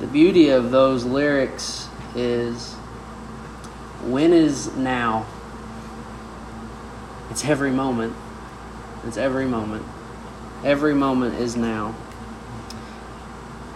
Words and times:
the 0.00 0.06
beauty 0.06 0.48
of 0.48 0.70
those 0.70 1.04
lyrics 1.04 1.88
is 2.16 2.74
when 4.02 4.32
is 4.32 4.74
now? 4.74 5.26
It's 7.30 7.44
every 7.44 7.70
moment. 7.70 8.14
It's 9.06 9.18
every 9.18 9.46
moment. 9.46 9.84
Every 10.64 10.94
moment 10.94 11.34
is 11.34 11.54
now. 11.54 11.94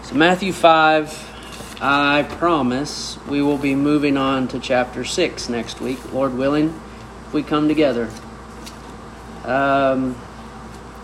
So, 0.02 0.14
Matthew 0.14 0.52
5, 0.52 1.78
I 1.80 2.22
promise 2.22 3.18
we 3.28 3.42
will 3.42 3.58
be 3.58 3.74
moving 3.74 4.16
on 4.16 4.48
to 4.48 4.58
chapter 4.58 5.04
6 5.04 5.48
next 5.50 5.80
week, 5.80 6.12
Lord 6.12 6.34
willing, 6.34 6.78
if 7.26 7.34
we 7.34 7.42
come 7.42 7.68
together. 7.68 8.10
Um, 9.44 10.16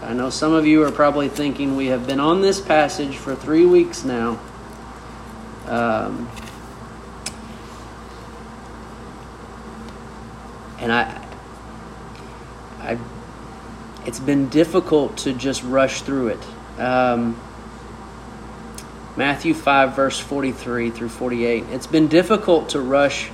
I 0.02 0.14
know 0.14 0.30
some 0.30 0.54
of 0.54 0.66
you 0.66 0.82
are 0.82 0.90
probably 0.90 1.28
thinking 1.28 1.76
we 1.76 1.86
have 1.86 2.06
been 2.06 2.20
on 2.20 2.40
this 2.40 2.60
passage 2.60 3.16
for 3.16 3.34
three 3.34 3.66
weeks 3.66 4.02
now. 4.02 4.38
Um, 5.70 6.28
and 10.80 10.92
I, 10.92 11.28
I, 12.80 12.98
it's 14.04 14.18
been 14.18 14.48
difficult 14.48 15.18
to 15.18 15.32
just 15.32 15.62
rush 15.62 16.02
through 16.02 16.28
it. 16.28 16.80
Um, 16.80 17.40
Matthew 19.16 19.54
5, 19.54 19.94
verse 19.94 20.18
43 20.18 20.90
through 20.90 21.08
48. 21.08 21.66
It's 21.70 21.86
been 21.86 22.08
difficult 22.08 22.70
to 22.70 22.80
rush 22.80 23.30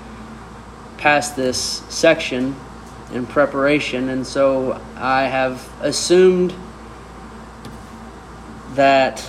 past 0.99 1.37
this 1.37 1.83
section 1.89 2.55
in 3.15 3.27
preparation, 3.27 4.11
and 4.11 4.27
so 4.27 4.79
I 4.97 5.23
have 5.23 5.67
assumed 5.81 6.53
that 8.75 9.27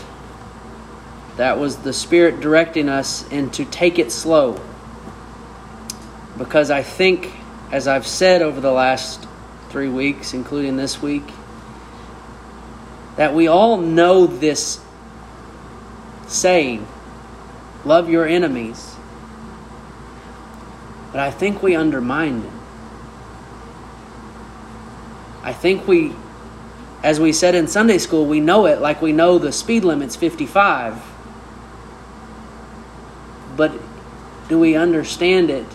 that 1.37 1.59
was 1.59 1.77
the 1.77 1.93
Spirit 1.93 2.39
directing 2.39 2.89
us 2.89 3.27
and 3.31 3.53
to 3.53 3.65
take 3.65 3.99
it 3.99 4.11
slow. 4.11 4.59
Because 6.37 6.69
I 6.71 6.83
think, 6.83 7.31
as 7.71 7.87
I've 7.87 8.07
said 8.07 8.41
over 8.41 8.59
the 8.59 8.71
last 8.71 9.27
three 9.69 9.89
weeks, 9.89 10.33
including 10.33 10.77
this 10.77 11.01
week, 11.01 11.23
that 13.15 13.33
we 13.33 13.47
all 13.47 13.77
know 13.77 14.27
this 14.27 14.79
saying 16.27 16.87
love 17.85 18.09
your 18.09 18.25
enemies. 18.25 18.95
But 21.11 21.21
I 21.21 21.31
think 21.31 21.63
we 21.63 21.75
undermine 21.75 22.41
them. 22.41 22.59
I 25.43 25.53
think 25.53 25.87
we, 25.87 26.13
as 27.03 27.19
we 27.19 27.31
said 27.31 27.55
in 27.55 27.67
Sunday 27.67 27.97
school, 27.99 28.25
we 28.25 28.39
know 28.39 28.65
it 28.65 28.81
like 28.81 29.01
we 29.01 29.13
know 29.13 29.37
the 29.37 29.51
speed 29.51 29.85
limit's 29.85 30.15
55. 30.15 31.16
But 33.57 33.73
do 34.47 34.59
we 34.59 34.75
understand 34.75 35.49
it 35.49 35.65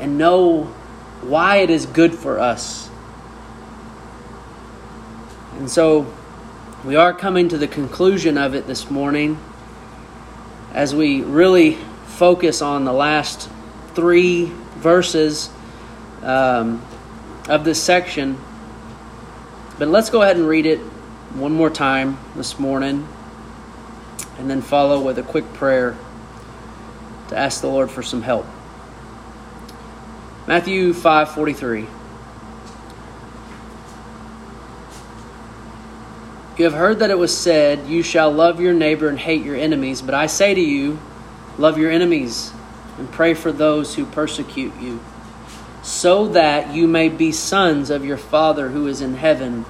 and 0.00 0.18
know 0.18 0.64
why 1.22 1.58
it 1.58 1.70
is 1.70 1.86
good 1.86 2.12
for 2.12 2.40
us? 2.40 2.90
And 5.56 5.70
so 5.70 6.12
we 6.84 6.96
are 6.96 7.14
coming 7.14 7.48
to 7.50 7.58
the 7.58 7.68
conclusion 7.68 8.36
of 8.36 8.54
it 8.54 8.66
this 8.66 8.90
morning 8.90 9.38
as 10.72 10.92
we 10.92 11.22
really 11.22 11.78
focus 12.06 12.60
on 12.60 12.84
the 12.84 12.92
last 12.92 13.48
three 13.94 14.46
verses 14.78 15.48
um, 16.22 16.84
of 17.48 17.64
this 17.64 17.80
section. 17.80 18.36
But 19.78 19.88
let's 19.88 20.10
go 20.10 20.22
ahead 20.22 20.36
and 20.36 20.48
read 20.48 20.66
it 20.66 20.80
one 21.34 21.52
more 21.52 21.70
time 21.70 22.18
this 22.34 22.58
morning 22.58 23.06
and 24.38 24.50
then 24.50 24.60
follow 24.60 25.00
with 25.00 25.18
a 25.18 25.22
quick 25.22 25.52
prayer 25.54 25.96
to 27.34 27.40
ask 27.40 27.60
the 27.60 27.68
Lord 27.68 27.90
for 27.90 28.02
some 28.02 28.22
help. 28.22 28.46
Matthew 30.46 30.92
5:43 30.92 31.88
You 36.56 36.64
have 36.66 36.74
heard 36.74 37.00
that 37.00 37.10
it 37.10 37.18
was 37.18 37.36
said, 37.36 37.88
You 37.88 38.04
shall 38.04 38.30
love 38.30 38.60
your 38.60 38.72
neighbor 38.72 39.08
and 39.08 39.18
hate 39.18 39.44
your 39.44 39.56
enemies. 39.56 40.00
But 40.00 40.14
I 40.14 40.26
say 40.26 40.54
to 40.54 40.60
you, 40.60 41.00
love 41.58 41.76
your 41.78 41.90
enemies 41.90 42.52
and 42.96 43.10
pray 43.10 43.34
for 43.34 43.50
those 43.50 43.96
who 43.96 44.04
persecute 44.04 44.72
you, 44.80 45.00
so 45.82 46.28
that 46.28 46.72
you 46.72 46.86
may 46.86 47.08
be 47.08 47.32
sons 47.32 47.90
of 47.90 48.04
your 48.04 48.16
Father 48.16 48.68
who 48.68 48.86
is 48.86 49.00
in 49.00 49.14
heaven. 49.14 49.64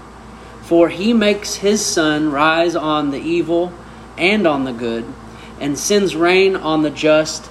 For 0.60 0.90
he 0.90 1.14
makes 1.14 1.54
his 1.54 1.82
sun 1.82 2.30
rise 2.30 2.76
on 2.76 3.10
the 3.10 3.20
evil 3.20 3.72
and 4.18 4.46
on 4.46 4.64
the 4.64 4.72
good, 4.72 5.06
and 5.58 5.78
sends 5.78 6.14
rain 6.14 6.56
on 6.56 6.82
the 6.82 6.90
just 6.90 7.50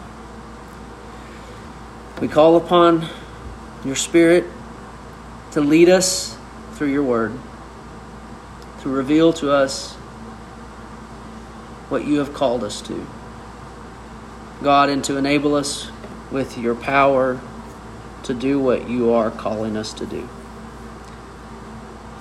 we 2.21 2.27
call 2.27 2.55
upon 2.55 3.07
your 3.83 3.95
Spirit 3.95 4.45
to 5.51 5.59
lead 5.59 5.89
us 5.89 6.37
through 6.75 6.91
your 6.93 7.03
word 7.03 7.37
to 8.81 8.89
reveal 8.89 9.31
to 9.31 9.51
us 9.51 9.93
what 11.89 12.05
you 12.05 12.19
have 12.19 12.33
called 12.33 12.63
us 12.63 12.81
to. 12.81 13.05
God, 14.63 14.89
and 14.89 15.03
to 15.05 15.17
enable 15.17 15.55
us 15.55 15.91
with 16.31 16.57
your 16.57 16.75
power 16.75 17.39
to 18.23 18.33
do 18.33 18.59
what 18.59 18.89
you 18.89 19.11
are 19.11 19.29
calling 19.31 19.75
us 19.75 19.93
to 19.93 20.05
do. 20.05 20.27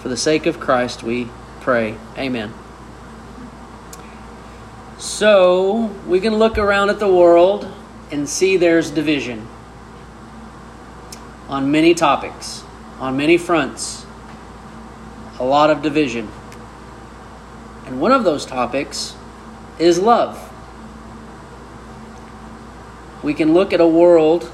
For 0.01 0.09
the 0.09 0.17
sake 0.17 0.47
of 0.47 0.59
Christ, 0.59 1.03
we 1.03 1.29
pray. 1.61 1.97
Amen. 2.17 2.53
So, 4.99 5.91
we 6.07 6.21
can 6.21 6.37
look 6.37 6.59
around 6.59 6.91
at 6.91 6.99
the 6.99 7.09
world 7.09 7.71
and 8.11 8.29
see 8.29 8.57
there's 8.57 8.91
division 8.91 9.47
on 11.51 11.73
many 11.73 11.95
topics, 11.95 12.63
on 13.01 13.17
many 13.17 13.37
fronts, 13.37 14.07
a 15.41 15.45
lot 15.45 15.69
of 15.69 15.83
division. 15.83 16.29
And 17.87 18.01
one 18.01 18.13
of 18.13 18.23
those 18.23 18.47
topics 18.47 19.17
is 19.81 19.99
love. 19.99 20.47
We 23.25 23.35
can 23.35 23.53
look 23.53 23.73
at 23.73 23.81
a 23.81 23.87
world 23.87 24.45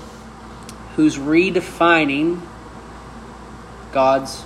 who's 0.96 1.18
redefining 1.18 2.40
God's 3.92 4.42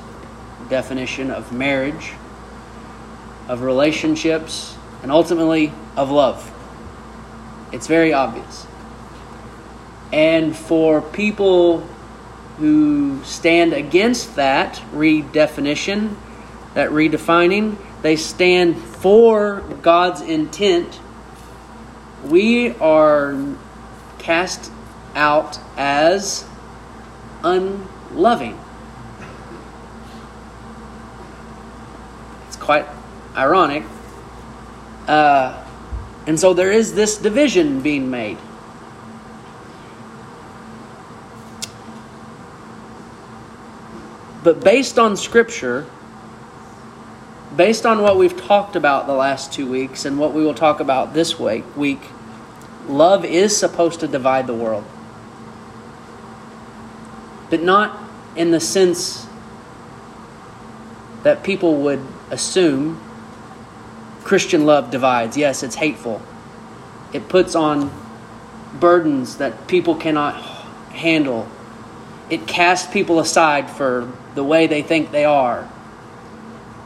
definition 0.69 1.31
of 1.31 1.53
marriage, 1.53 2.13
of 3.47 3.63
relationships, 3.63 4.75
and 5.05 5.13
ultimately 5.13 5.73
of 5.97 6.11
love. 6.11 6.53
It's 7.73 7.87
very 7.87 8.13
obvious. 8.13 8.67
And 10.13 10.57
for 10.57 11.01
people 11.01 11.87
who 12.61 13.25
stand 13.25 13.73
against 13.73 14.37
that 14.37 14.75
redefinition, 14.93 16.15
that 16.75 16.91
redefining, 16.91 17.79
they 18.03 18.17
stand 18.17 18.77
for 18.77 19.61
God's 19.81 20.21
intent, 20.21 21.01
we 22.27 22.73
are 22.77 23.35
cast 24.19 24.71
out 25.15 25.59
as 25.79 26.47
unloving. 27.43 28.59
It's 32.47 32.57
quite 32.57 32.87
ironic. 33.35 33.85
Uh, 35.09 35.65
and 36.27 36.39
so 36.39 36.53
there 36.53 36.71
is 36.71 36.95
this 36.95 37.17
division 37.17 37.81
being 37.81 38.11
made. 38.11 38.37
But 44.43 44.63
based 44.63 44.99
on 44.99 45.17
Scripture, 45.17 45.87
based 47.57 47.85
on 47.85 48.03
what 48.03 48.17
we've 48.17 48.37
talked 48.37 48.77
about 48.77 49.07
the 49.07 49.15
last 49.15 49.53
two 49.53 49.69
weeks 49.71 50.05
and 50.05 50.19
what 50.19 50.33
we 50.33 50.45
will 50.45 50.55
talk 50.55 50.81
about 50.81 51.15
this 51.15 51.39
week, 51.39 51.65
week 51.77 52.01
love 52.89 53.25
is 53.25 53.57
supposed 53.57 54.01
to 54.01 54.09
divide 54.09 54.47
the 54.47 54.55
world. 54.55 54.85
But 57.51 57.63
not 57.63 57.99
in 58.37 58.51
the 58.51 58.61
sense 58.61 59.27
that 61.23 61.43
people 61.43 61.77
would 61.77 62.01
assume 62.31 63.01
Christian 64.23 64.65
love 64.65 64.91
divides. 64.91 65.37
Yes, 65.37 65.63
it's 65.63 65.75
hateful. 65.75 66.23
It 67.13 67.29
puts 67.29 67.55
on 67.55 67.91
burdens 68.79 69.39
that 69.39 69.67
people 69.67 69.97
cannot 69.97 70.41
handle. 70.93 71.49
It 72.31 72.47
casts 72.47 72.91
people 72.93 73.19
aside 73.19 73.69
for 73.69 74.11
the 74.35 74.45
way 74.45 74.67
they 74.67 74.83
think 74.83 75.11
they 75.11 75.25
are. 75.25 75.69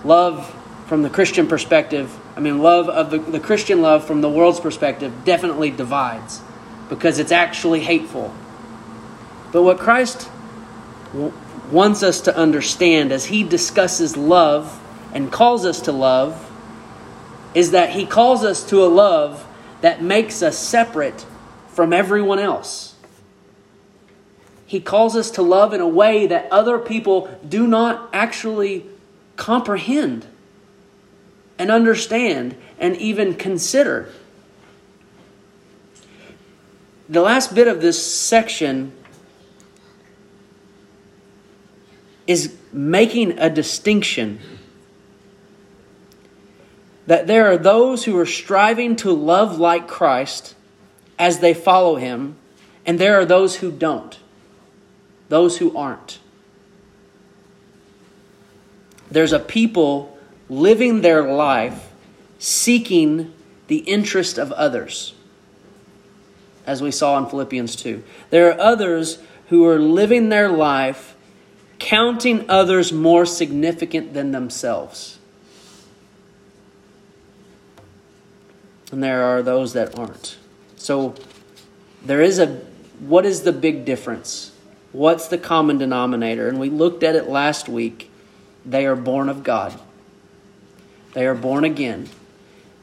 Love 0.05 0.55
from 0.87 1.03
the 1.03 1.11
Christian 1.11 1.47
perspective, 1.47 2.15
I 2.37 2.41
mean, 2.41 2.59
love 2.59 2.89
of 2.89 3.11
the, 3.11 3.19
the 3.19 3.41
Christian 3.41 3.81
love 3.81 4.07
from 4.07 4.21
the 4.21 4.29
world's 4.29 4.61
perspective 4.61 5.13
definitely 5.25 5.71
divides 5.71 6.41
because 6.89 7.19
it's 7.19 7.33
actually 7.33 7.81
hateful. 7.81 8.35
But 9.53 9.63
what 9.63 9.79
Christ 9.79 10.29
wants 11.71 12.03
us 12.03 12.23
to 12.23 12.37
understand 12.37 13.13
as 13.13 13.27
he 13.27 13.43
discusses 13.45 14.17
love 14.17 14.81
and 15.13 15.31
calls 15.31 15.65
us 15.65 15.81
to 15.83 15.93
love 15.93 16.51
is 17.55 17.71
that 17.71 17.91
he 17.91 18.05
calls 18.05 18.45
us 18.45 18.65
to 18.71 18.85
a 18.85 18.89
love 18.89 19.47
that 19.81 20.03
makes 20.03 20.43
us 20.43 20.59
separate 20.59 21.25
from 21.69 21.93
everyone 21.93 22.39
else. 22.39 22.94
He 24.67 24.81
calls 24.81 25.15
us 25.17 25.31
to 25.33 25.43
love 25.43 25.73
in 25.75 25.81
a 25.81 25.89
way 25.89 26.27
that 26.27 26.49
other 26.51 26.79
people 26.79 27.29
do 27.47 27.67
not 27.67 28.09
actually 28.13 28.87
comprehend 29.37 30.27
and 31.59 31.71
understand 31.71 32.57
and 32.79 32.97
even 32.97 33.35
consider. 33.35 34.09
The 37.09 37.21
last 37.21 37.55
bit 37.55 37.69
of 37.69 37.83
this 37.83 38.05
section 38.05 38.93
is 42.27 42.57
making 42.73 43.39
a 43.39 43.51
distinction 43.51 44.41
that 47.07 47.27
there 47.27 47.47
are 47.53 47.59
those 47.59 48.05
who 48.05 48.19
are 48.19 48.27
striving 48.27 48.97
to 48.97 49.13
love 49.13 49.59
like 49.59 49.87
Christ 49.87 50.55
as 51.19 51.41
they 51.41 51.53
follow 51.53 51.97
him, 51.97 52.37
and 52.87 52.99
there 52.99 53.21
are 53.21 53.27
those 53.27 53.57
who 53.57 53.71
don't, 53.71 54.19
those 55.29 55.59
who 55.59 55.77
aren't. 55.77 56.19
There's 59.11 59.33
a 59.33 59.39
people 59.39 60.19
living 60.49 61.01
their 61.01 61.23
life 61.23 61.93
seeking 62.39 63.33
the 63.69 63.79
interest 63.79 64.39
of 64.39 64.53
others, 64.53 65.15
as 66.67 66.83
we 66.83 66.91
saw 66.91 67.19
in 67.19 67.27
Philippians 67.27 67.77
2. 67.77 68.03
There 68.31 68.51
are 68.51 68.61
others 68.61 69.19
who 69.49 69.67
are 69.67 69.79
living 69.79 70.29
their 70.29 70.49
life 70.49 71.15
counting 71.79 72.49
others 72.49 72.93
more 72.93 73.27
significant 73.27 74.15
than 74.15 74.33
themselves. 74.33 75.19
And 78.91 79.03
there 79.03 79.25
are 79.25 79.43
those 79.43 79.73
that 79.73 79.99
aren't. 79.99 80.37
So 80.77 81.15
there 82.05 82.23
is 82.23 82.39
a 82.39 82.61
what 83.01 83.27
is 83.27 83.43
the 83.43 83.53
big 83.53 83.85
difference? 83.85 84.54
What's 84.95 85.27
the 85.27 85.39
common 85.39 85.79
denominator? 85.79 86.47
And 86.47 86.61
we 86.61 86.71
looked 86.71 87.03
at 87.03 87.17
it 87.17 87.29
last 87.29 87.69
week. 87.69 88.13
They 88.65 88.87
are 88.87 88.95
born 88.95 89.29
of 89.29 89.43
God. 89.43 89.77
They 91.15 91.27
are 91.27 91.35
born 91.35 91.65
again. 91.65 92.09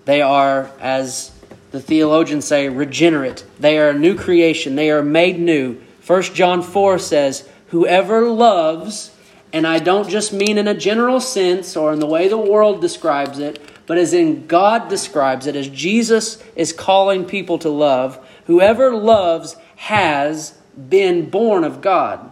They 0.04 0.22
are, 0.22 0.70
as 0.82 1.32
the 1.72 1.80
theologians 1.80 2.44
say, 2.44 2.68
regenerate. 2.68 3.46
They 3.62 3.78
are 3.78 3.92
a 3.92 3.98
new 3.98 4.18
creation. 4.18 4.76
They 4.76 4.92
are 4.92 5.02
made 5.02 5.40
new. 5.40 5.80
1 6.06 6.22
John 6.24 6.62
4 6.62 7.00
says, 7.00 7.48
Whoever 7.68 8.28
loves, 8.28 9.16
and 9.54 9.66
I 9.66 9.80
don't 9.80 10.10
just 10.10 10.34
mean 10.34 10.58
in 10.58 10.68
a 10.68 10.74
general 10.74 11.22
sense 11.22 11.78
or 11.78 11.94
in 11.94 12.02
the 12.02 12.06
way 12.06 12.28
the 12.28 12.38
world 12.38 12.82
describes 12.82 13.40
it, 13.40 13.58
but 13.86 13.98
as 13.98 14.14
in 14.14 14.48
God 14.48 14.90
describes 14.90 15.48
it, 15.48 15.56
as 15.56 15.70
Jesus 15.70 16.44
is 16.58 16.74
calling 16.74 17.24
people 17.24 17.58
to 17.60 17.70
love, 17.70 18.20
whoever 18.48 18.94
loves 18.94 19.56
has 19.78 20.58
been 20.90 21.30
born 21.30 21.64
of 21.64 21.82
God. 21.82 22.32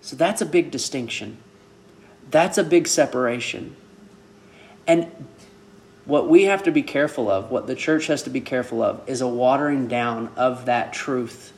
So 0.00 0.16
that's 0.16 0.40
a 0.40 0.46
big 0.46 0.70
distinction. 0.70 1.38
That's 2.30 2.58
a 2.58 2.64
big 2.64 2.88
separation. 2.88 3.76
And 4.86 5.10
what 6.04 6.28
we 6.28 6.44
have 6.44 6.64
to 6.64 6.72
be 6.72 6.82
careful 6.82 7.30
of, 7.30 7.50
what 7.50 7.66
the 7.66 7.74
church 7.74 8.06
has 8.06 8.22
to 8.24 8.30
be 8.30 8.40
careful 8.40 8.82
of, 8.82 9.08
is 9.08 9.20
a 9.20 9.28
watering 9.28 9.86
down 9.86 10.30
of 10.36 10.64
that 10.64 10.92
truth. 10.92 11.52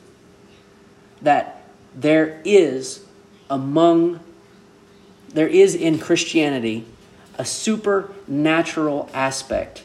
That 1.21 1.63
there 1.95 2.41
is 2.45 3.03
among, 3.49 4.19
there 5.29 5.47
is 5.47 5.73
in 5.73 5.97
Christianity 5.97 6.85
a 7.37 7.45
supernatural 7.45 9.09
aspect 9.13 9.84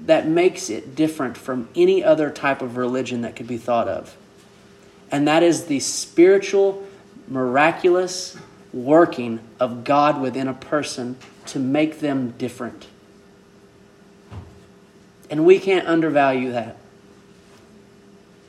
that 0.00 0.26
makes 0.26 0.70
it 0.70 0.94
different 0.94 1.36
from 1.36 1.68
any 1.74 2.02
other 2.02 2.30
type 2.30 2.62
of 2.62 2.76
religion 2.76 3.22
that 3.22 3.36
could 3.36 3.46
be 3.46 3.58
thought 3.58 3.88
of. 3.88 4.16
And 5.10 5.26
that 5.26 5.42
is 5.42 5.64
the 5.64 5.80
spiritual, 5.80 6.86
miraculous 7.26 8.36
working 8.72 9.40
of 9.58 9.84
God 9.84 10.20
within 10.20 10.48
a 10.48 10.54
person 10.54 11.16
to 11.46 11.58
make 11.58 12.00
them 12.00 12.30
different. 12.32 12.86
And 15.30 15.44
we 15.44 15.58
can't 15.58 15.86
undervalue 15.86 16.52
that. 16.52 16.76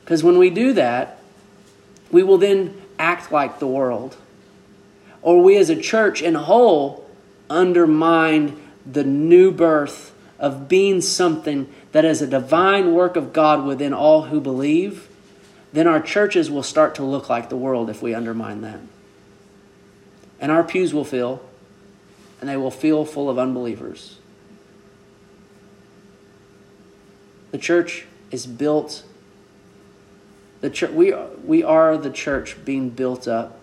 Because 0.04 0.24
when 0.24 0.38
we 0.38 0.50
do 0.50 0.74
that, 0.74 1.20
we 2.12 2.24
will 2.24 2.38
then 2.38 2.82
act 2.98 3.32
like 3.32 3.60
the 3.60 3.68
world. 3.68 4.18
Or 5.22 5.42
we 5.42 5.58
as 5.58 5.70
a 5.70 5.80
church 5.80 6.22
in 6.22 6.36
whole 6.36 7.10
undermine 7.50 8.60
the 8.86 9.04
new 9.04 9.52
birth 9.52 10.14
of 10.40 10.70
being 10.70 11.02
something 11.02 11.72
that 11.92 12.06
is 12.06 12.22
a 12.22 12.28
divine 12.28 12.94
work 12.94 13.16
of 13.16 13.34
God 13.34 13.66
within 13.66 13.94
all 13.94 14.24
who 14.24 14.40
believe, 14.40 15.10
then 15.74 15.86
our 15.86 16.02
churches 16.02 16.50
will 16.50 16.64
start 16.64 16.96
to 16.96 17.04
look 17.04 17.30
like 17.30 17.50
the 17.50 17.58
world 17.58 17.90
if 17.90 18.02
we 18.02 18.14
undermine 18.14 18.62
that. 18.62 18.80
And 20.40 20.52
our 20.52 20.64
pews 20.64 20.94
will 20.94 21.04
fill, 21.04 21.42
and 22.40 22.50
they 22.50 22.58
will 22.58 22.72
feel 22.72 23.04
full 23.06 23.30
of 23.30 23.38
unbelievers. 23.38 24.18
The 27.52 27.58
church 27.58 28.06
is 28.32 28.46
built. 28.46 29.04
The 30.62 30.90
we, 30.94 31.14
we 31.44 31.64
are 31.64 31.98
the 31.98 32.12
church 32.12 32.64
being 32.64 32.90
built 32.90 33.28
up 33.28 33.60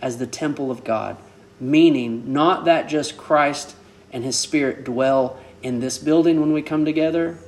as 0.00 0.18
the 0.18 0.26
temple 0.26 0.70
of 0.70 0.84
God, 0.84 1.16
meaning 1.60 2.32
not 2.32 2.64
that 2.64 2.88
just 2.88 3.16
Christ 3.16 3.74
and 4.12 4.24
his 4.24 4.36
Spirit 4.36 4.84
dwell 4.84 5.38
in 5.62 5.80
this 5.80 5.98
building 5.98 6.40
when 6.40 6.52
we 6.52 6.62
come 6.62 6.84
together, 6.84 7.38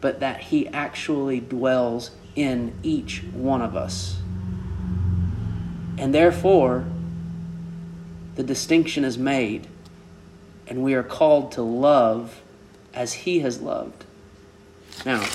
but 0.00 0.20
that 0.20 0.40
he 0.40 0.68
actually 0.68 1.40
dwells 1.40 2.10
in 2.34 2.74
each 2.82 3.22
one 3.32 3.62
of 3.62 3.74
us. 3.74 4.18
And 5.98 6.14
therefore, 6.14 6.84
the 8.36 8.42
distinction 8.42 9.04
is 9.04 9.16
made, 9.16 9.66
and 10.66 10.82
we 10.82 10.92
are 10.94 11.02
called 11.02 11.52
to 11.52 11.62
love 11.62 12.42
as 12.92 13.12
He 13.12 13.40
has 13.40 13.60
loved. 13.60 14.04
Now, 15.04 15.26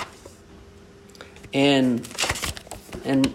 in, 1.52 2.04
in 3.04 3.34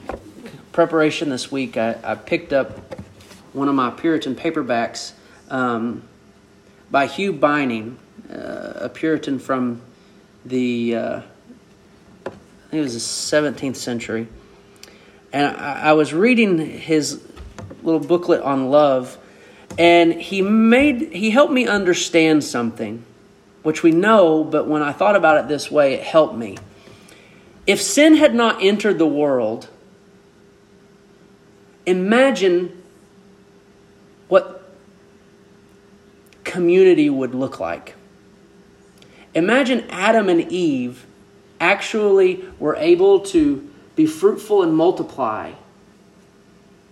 preparation 0.72 1.30
this 1.30 1.52
week, 1.52 1.76
I, 1.78 1.98
I 2.04 2.16
picked 2.16 2.54
up 2.54 3.02
one 3.54 3.68
of 3.68 3.76
my 3.76 3.90
Puritan 3.90 4.36
paperbacks 4.36 5.12
um, 5.50 6.04
by 6.90 7.08
Hugh 7.08 7.34
Binning, 7.34 7.98
uh, 8.32 8.74
a 8.76 8.90
Puritan 8.90 9.40
from 9.40 9.82
the, 10.46 10.96
uh, 10.96 11.22
I 12.26 12.30
think 12.70 12.74
it 12.74 12.82
was 12.82 12.94
the 12.94 13.38
17th 13.38 13.76
century. 13.76 14.28
And 15.34 15.56
I, 15.56 15.90
I 15.90 15.94
was 15.94 16.14
reading 16.14 16.58
his 16.58 17.22
little 17.84 18.00
booklet 18.00 18.42
on 18.42 18.70
love 18.70 19.18
and 19.78 20.14
he 20.14 20.42
made 20.42 21.14
he 21.14 21.30
helped 21.30 21.54
me 21.54 21.68
understand 21.68 22.44
something 22.44 23.04
which 23.64 23.84
we 23.84 23.92
know 23.92 24.44
but 24.44 24.68
when 24.68 24.82
i 24.82 24.92
thought 24.92 25.16
about 25.16 25.38
it 25.38 25.48
this 25.48 25.70
way 25.70 25.94
it 25.94 26.04
helped 26.04 26.36
me 26.36 26.58
if 27.66 27.82
sin 27.82 28.16
had 28.16 28.34
not 28.34 28.62
entered 28.64 28.98
the 28.98 29.08
world 29.08 29.70
imagine 31.86 32.82
what 34.28 34.70
community 36.44 37.10
would 37.10 37.36
look 37.36 37.60
like 37.60 37.96
imagine 39.38 39.86
adam 39.90 40.30
and 40.30 40.52
eve 40.52 41.06
actually 41.60 42.46
were 42.60 42.76
able 42.76 43.20
to 43.20 43.68
be 43.96 44.06
fruitful 44.06 44.62
and 44.62 44.76
multiply 44.76 45.52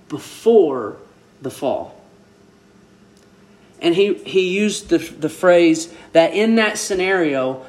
before 0.10 0.98
the 1.42 1.52
fall 1.52 1.96
and 3.82 3.96
he, 3.96 4.14
he 4.16 4.50
used 4.50 4.90
the, 4.90 4.98
the 4.98 5.30
phrase 5.30 5.94
that 6.14 6.34
in 6.34 6.56
that 6.56 6.78
scenario, 6.78 7.66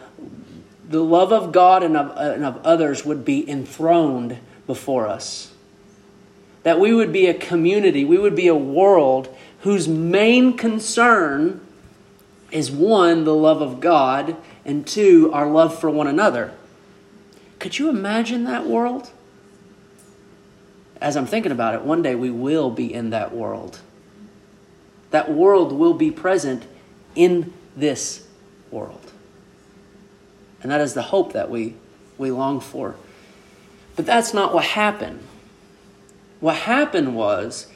the 0.88 1.02
love 1.02 1.32
of 1.32 1.52
God 1.52 1.82
and 1.82 1.96
of, 1.96 2.16
and 2.16 2.44
of 2.44 2.64
others 2.64 3.04
would 3.04 3.24
be 3.24 3.48
enthroned 3.48 4.38
before 4.66 5.08
us. 5.08 5.52
That 6.62 6.80
we 6.80 6.92
would 6.92 7.12
be 7.12 7.26
a 7.26 7.34
community, 7.34 8.04
we 8.04 8.18
would 8.18 8.34
be 8.34 8.48
a 8.48 8.56
world 8.56 9.34
whose 9.60 9.88
main 9.88 10.56
concern 10.56 11.60
is 12.50 12.70
one, 12.70 13.24
the 13.24 13.34
love 13.34 13.60
of 13.60 13.80
God, 13.80 14.36
and 14.66 14.84
two, 14.86 15.30
our 15.32 15.48
love 15.48 15.78
for 15.78 15.88
one 15.88 16.08
another. 16.08 16.52
Could 17.60 17.78
you 17.78 17.88
imagine 17.88 18.44
that 18.44 18.66
world? 18.66 19.10
As 21.00 21.16
I'm 21.16 21.26
thinking 21.26 21.52
about 21.52 21.74
it, 21.74 21.82
one 21.82 22.02
day 22.02 22.16
we 22.16 22.30
will 22.30 22.70
be 22.70 22.92
in 22.92 23.10
that 23.10 23.32
world. 23.32 23.78
That 25.10 25.32
world 25.32 25.72
will 25.72 25.94
be 25.94 26.10
present 26.10 26.64
in 27.14 27.54
this 27.76 28.26
world. 28.70 29.12
And 30.62 30.70
that 30.72 30.80
is 30.80 30.94
the 30.94 31.02
hope 31.02 31.32
that 31.32 31.48
we, 31.48 31.74
we 32.18 32.32
long 32.32 32.58
for. 32.58 32.96
But 33.94 34.04
that's 34.04 34.34
not 34.34 34.52
what 34.52 34.64
happened. 34.64 35.20
What 36.40 36.56
happened 36.56 37.14
was 37.14 37.68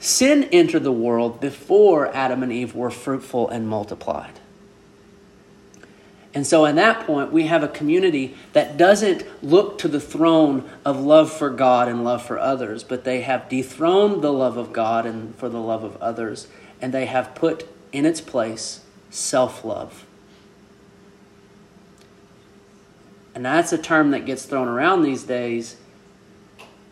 sin 0.00 0.44
entered 0.50 0.82
the 0.82 0.92
world 0.92 1.40
before 1.40 2.12
Adam 2.12 2.42
and 2.42 2.52
Eve 2.52 2.74
were 2.74 2.90
fruitful 2.90 3.48
and 3.48 3.68
multiplied. 3.68 4.40
And 6.38 6.46
so, 6.46 6.66
in 6.66 6.76
that 6.76 7.04
point, 7.04 7.32
we 7.32 7.48
have 7.48 7.64
a 7.64 7.68
community 7.68 8.36
that 8.52 8.76
doesn't 8.76 9.24
look 9.42 9.76
to 9.78 9.88
the 9.88 9.98
throne 9.98 10.70
of 10.84 11.00
love 11.00 11.32
for 11.32 11.50
God 11.50 11.88
and 11.88 12.04
love 12.04 12.24
for 12.24 12.38
others, 12.38 12.84
but 12.84 13.02
they 13.02 13.22
have 13.22 13.48
dethroned 13.48 14.22
the 14.22 14.32
love 14.32 14.56
of 14.56 14.72
God 14.72 15.04
and 15.04 15.34
for 15.34 15.48
the 15.48 15.58
love 15.58 15.82
of 15.82 15.96
others, 15.96 16.46
and 16.80 16.94
they 16.94 17.06
have 17.06 17.34
put 17.34 17.68
in 17.90 18.06
its 18.06 18.20
place 18.20 18.82
self 19.10 19.64
love. 19.64 20.06
And 23.34 23.44
that's 23.44 23.72
a 23.72 23.78
term 23.78 24.12
that 24.12 24.24
gets 24.24 24.44
thrown 24.44 24.68
around 24.68 25.02
these 25.02 25.24
days 25.24 25.74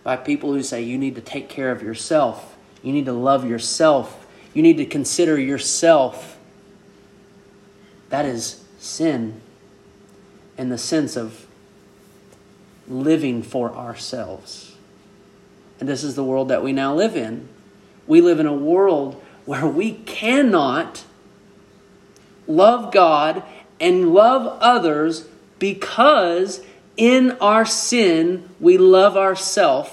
by 0.02 0.16
people 0.16 0.54
who 0.54 0.64
say 0.64 0.82
you 0.82 0.98
need 0.98 1.14
to 1.14 1.20
take 1.20 1.48
care 1.48 1.70
of 1.70 1.84
yourself, 1.84 2.56
you 2.82 2.92
need 2.92 3.04
to 3.04 3.12
love 3.12 3.48
yourself, 3.48 4.26
you 4.54 4.62
need 4.62 4.78
to 4.78 4.86
consider 4.86 5.38
yourself. 5.38 6.36
That 8.08 8.24
is 8.24 8.65
sin 8.86 9.40
in 10.56 10.68
the 10.68 10.78
sense 10.78 11.16
of 11.16 11.46
living 12.88 13.42
for 13.42 13.72
ourselves. 13.72 14.76
And 15.78 15.88
this 15.88 16.02
is 16.02 16.14
the 16.14 16.24
world 16.24 16.48
that 16.48 16.62
we 16.62 16.72
now 16.72 16.94
live 16.94 17.16
in. 17.16 17.48
We 18.06 18.20
live 18.20 18.40
in 18.40 18.46
a 18.46 18.54
world 18.54 19.22
where 19.44 19.66
we 19.66 19.92
cannot 19.92 21.04
love 22.46 22.92
God 22.92 23.42
and 23.80 24.14
love 24.14 24.58
others 24.60 25.28
because 25.58 26.62
in 26.96 27.32
our 27.40 27.64
sin 27.64 28.48
we 28.60 28.78
love 28.78 29.16
ourselves 29.16 29.90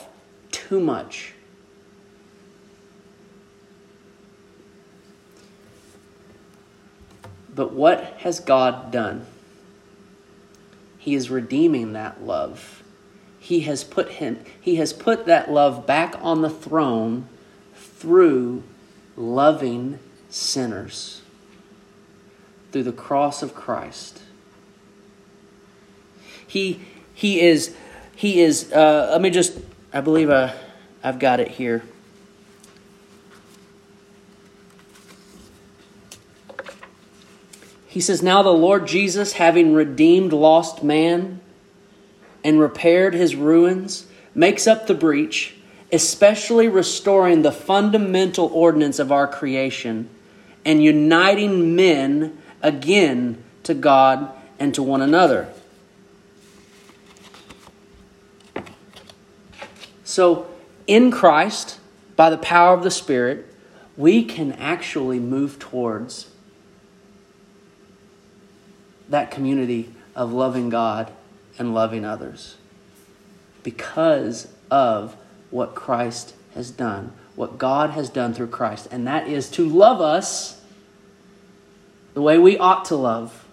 too 0.52 0.80
much. 0.80 1.33
But 7.56 7.74
what 7.74 8.04
has 8.20 8.40
God 8.40 8.92
done? 8.92 9.26
He 10.98 11.16
is 11.16 11.30
redeeming 11.30 11.94
that 11.94 12.24
love. 12.24 12.82
He 13.40 13.62
has 13.62 13.84
put 13.84 14.10
him 14.10 14.44
he 14.60 14.78
has 14.78 14.94
put 14.94 15.26
that 15.26 15.52
love 15.52 15.86
back 15.86 16.16
on 16.22 16.42
the 16.42 16.50
throne 16.50 17.28
through 17.76 18.64
loving 19.18 20.00
sinners. 20.30 21.22
Through 22.72 22.84
the 22.84 22.94
cross 22.94 23.44
of 23.44 23.54
Christ. 23.54 24.22
He 26.48 26.82
he 27.14 27.42
is 27.42 27.76
he 28.16 28.42
is 28.42 28.72
uh, 28.72 29.10
let 29.12 29.22
me 29.22 29.30
just 29.30 29.60
I 29.92 30.02
believe 30.02 30.30
uh, 30.30 30.54
I've 31.04 31.20
got 31.20 31.40
it 31.40 31.50
here. 31.50 31.84
He 37.94 38.02
says, 38.02 38.24
Now 38.24 38.42
the 38.42 38.50
Lord 38.50 38.88
Jesus, 38.88 39.34
having 39.34 39.76
redeemed 39.76 40.34
lost 40.34 40.82
man 40.82 41.40
and 42.44 42.60
repaired 42.60 43.14
his 43.14 43.36
ruins, 43.36 44.08
makes 44.34 44.66
up 44.66 44.88
the 44.88 44.96
breach, 44.96 45.54
especially 45.92 46.68
restoring 46.68 47.44
the 47.44 47.52
fundamental 47.52 48.48
ordinance 48.48 48.98
of 48.98 49.12
our 49.12 49.28
creation 49.28 50.10
and 50.66 50.84
uniting 50.84 51.76
men 51.76 52.36
again 52.64 53.44
to 53.62 53.76
God 53.76 54.32
and 54.58 54.74
to 54.74 54.82
one 54.82 55.04
another. 55.04 55.54
So, 60.04 60.48
in 60.88 61.12
Christ, 61.12 61.78
by 62.16 62.32
the 62.32 62.40
power 62.40 62.74
of 62.74 62.82
the 62.82 62.90
Spirit, 62.90 63.54
we 63.96 64.24
can 64.24 64.54
actually 64.54 65.20
move 65.20 65.60
towards 65.60 66.33
that 69.10 69.32
community 69.32 69.94
of 70.16 70.32
loving 70.32 70.70
God 70.70 71.12
and 71.58 71.74
loving 71.74 72.06
others 72.06 72.58
because 73.64 74.48
of 74.70 75.16
what 75.50 75.76
Christ 75.76 76.34
has 76.56 76.72
done, 76.72 77.14
what 77.36 77.58
God 77.58 77.92
has 77.92 78.10
done 78.10 78.34
through 78.34 78.48
Christ, 78.48 78.88
and 78.92 79.08
that 79.08 79.28
is 79.28 79.50
to 79.52 79.68
love 79.68 80.02
us 80.02 80.62
the 82.14 82.22
way 82.22 82.38
we 82.38 82.58
ought 82.58 82.86
to 82.86 82.96
love. 82.96 83.46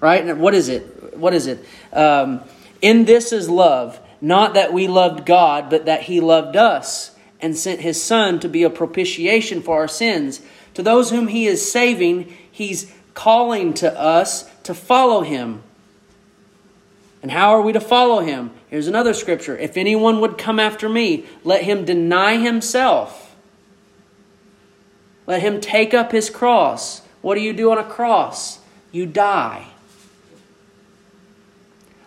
Right? 0.00 0.26
And 0.26 0.40
what 0.40 0.54
is 0.54 0.68
it? 0.68 1.16
What 1.16 1.34
is 1.34 1.46
it? 1.46 1.64
Um, 1.92 2.40
in 2.80 3.04
this 3.04 3.32
is 3.32 3.50
love, 3.50 4.00
not 4.20 4.54
that 4.54 4.72
we 4.72 4.88
loved 4.88 5.26
God, 5.26 5.68
but 5.68 5.84
that 5.84 6.02
He 6.02 6.20
loved 6.20 6.56
us 6.56 7.14
and 7.40 7.56
sent 7.56 7.80
His 7.80 8.02
Son 8.02 8.40
to 8.40 8.48
be 8.48 8.62
a 8.62 8.70
propitiation 8.70 9.62
for 9.62 9.76
our 9.76 9.88
sins. 9.88 10.40
To 10.74 10.82
those 10.82 11.10
whom 11.10 11.28
He 11.28 11.46
is 11.46 11.70
saving, 11.70 12.34
He's 12.50 12.92
calling 13.12 13.74
to 13.74 13.98
us 13.98 14.49
to 14.64 14.74
follow 14.74 15.22
him. 15.22 15.62
And 17.22 17.30
how 17.30 17.50
are 17.50 17.60
we 17.60 17.72
to 17.72 17.80
follow 17.80 18.20
him? 18.20 18.50
Here's 18.68 18.86
another 18.86 19.12
scripture. 19.12 19.56
If 19.56 19.76
anyone 19.76 20.20
would 20.20 20.38
come 20.38 20.58
after 20.58 20.88
me, 20.88 21.26
let 21.44 21.62
him 21.62 21.84
deny 21.84 22.36
himself. 22.36 23.36
Let 25.26 25.42
him 25.42 25.60
take 25.60 25.92
up 25.92 26.12
his 26.12 26.30
cross. 26.30 27.02
What 27.20 27.34
do 27.34 27.40
you 27.40 27.52
do 27.52 27.70
on 27.70 27.78
a 27.78 27.84
cross? 27.84 28.58
You 28.90 29.06
die. 29.06 29.66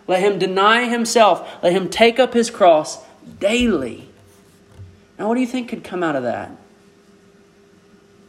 Let 0.06 0.20
him 0.20 0.38
deny 0.38 0.86
himself. 0.86 1.62
Let 1.62 1.72
him 1.72 1.88
take 1.88 2.18
up 2.18 2.34
his 2.34 2.50
cross 2.50 3.02
daily. 3.38 4.08
Now, 5.18 5.28
what 5.28 5.36
do 5.36 5.40
you 5.40 5.46
think 5.46 5.68
could 5.68 5.84
come 5.84 6.02
out 6.02 6.16
of 6.16 6.24
that? 6.24 6.50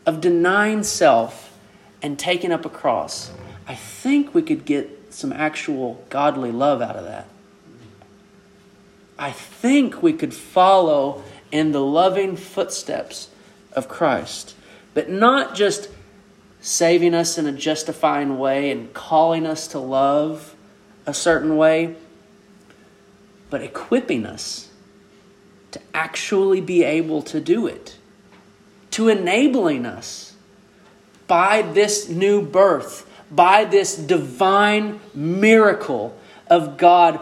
Of 0.05 0.21
denying 0.21 0.83
self 0.83 1.57
and 2.01 2.17
taking 2.17 2.51
up 2.51 2.63
a 2.65 2.69
cross. 2.69 3.31
I 3.67 3.75
think 3.75 4.33
we 4.33 4.41
could 4.41 4.65
get 4.65 5.13
some 5.13 5.33
actual 5.33 6.03
godly 6.09 6.51
love 6.51 6.81
out 6.81 6.95
of 6.95 7.05
that. 7.05 7.27
I 9.17 9.31
think 9.31 10.03
we 10.03 10.13
could 10.13 10.33
follow 10.33 11.23
in 11.51 11.71
the 11.71 11.83
loving 11.83 12.35
footsteps 12.35 13.29
of 13.71 13.87
Christ, 13.87 14.55
but 14.93 15.09
not 15.09 15.55
just 15.55 15.89
saving 16.59 17.13
us 17.13 17.37
in 17.37 17.45
a 17.45 17.51
justifying 17.51 18.37
way 18.37 18.71
and 18.71 18.93
calling 18.93 19.45
us 19.45 19.67
to 19.69 19.79
love 19.79 20.55
a 21.05 21.13
certain 21.13 21.55
way, 21.57 21.95
but 23.49 23.61
equipping 23.61 24.25
us 24.25 24.69
to 25.71 25.79
actually 25.93 26.61
be 26.61 26.83
able 26.83 27.21
to 27.21 27.39
do 27.39 27.67
it, 27.67 27.97
to 28.91 29.09
enabling 29.09 29.85
us 29.85 30.33
by 31.27 31.61
this 31.61 32.09
new 32.09 32.41
birth, 32.41 33.09
by 33.31 33.65
this 33.65 33.95
divine 33.95 34.99
miracle 35.13 36.17
of 36.47 36.77
God 36.77 37.19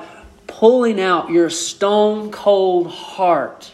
pulling 0.48 1.00
out 1.00 1.29
your 1.29 1.50
stone 1.50 2.31
cold 2.31 2.88
heart 2.88 3.74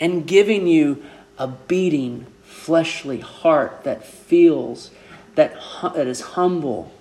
and 0.00 0.26
giving 0.26 0.66
you 0.66 1.04
a 1.38 1.46
beating, 1.46 2.26
fleshly 2.42 3.20
heart 3.20 3.84
that 3.84 4.04
feels, 4.04 4.90
that, 5.34 5.56
that 5.82 6.06
is 6.06 6.20
humble, 6.20 6.92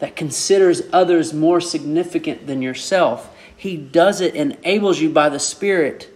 that 0.00 0.16
considers 0.16 0.82
others 0.92 1.32
more 1.32 1.60
significant 1.60 2.46
than 2.46 2.60
yourself. 2.62 3.34
He 3.56 3.76
does 3.76 4.20
it, 4.20 4.34
and 4.34 4.52
enables 4.52 5.00
you 5.00 5.10
by 5.10 5.28
the 5.28 5.38
Spirit. 5.38 6.10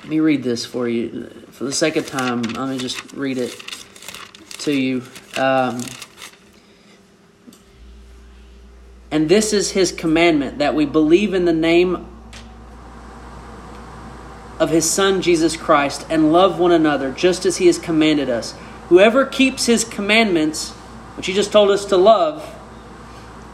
Let 0.00 0.08
me 0.08 0.20
read 0.20 0.42
this 0.42 0.64
for 0.64 0.88
you 0.88 1.28
for 1.50 1.64
the 1.64 1.72
sake 1.72 1.96
of 1.96 2.06
time, 2.06 2.42
let 2.42 2.68
me 2.68 2.78
just 2.78 3.12
read 3.12 3.38
it 3.38 3.81
to 4.64 4.72
you. 4.72 5.02
Um, 5.36 5.80
and 9.10 9.28
this 9.28 9.52
is 9.52 9.70
his 9.70 9.92
commandment 9.92 10.58
that 10.58 10.74
we 10.74 10.86
believe 10.86 11.34
in 11.34 11.44
the 11.44 11.52
name 11.52 12.06
of 14.58 14.70
his 14.70 14.88
Son, 14.88 15.22
Jesus 15.22 15.56
Christ, 15.56 16.06
and 16.08 16.32
love 16.32 16.58
one 16.58 16.72
another 16.72 17.12
just 17.12 17.44
as 17.44 17.56
he 17.56 17.66
has 17.66 17.78
commanded 17.78 18.28
us. 18.28 18.54
Whoever 18.88 19.26
keeps 19.26 19.66
his 19.66 19.84
commandments, 19.84 20.70
which 21.16 21.26
he 21.26 21.32
just 21.32 21.52
told 21.52 21.70
us 21.70 21.84
to 21.86 21.96
love, 21.96 22.58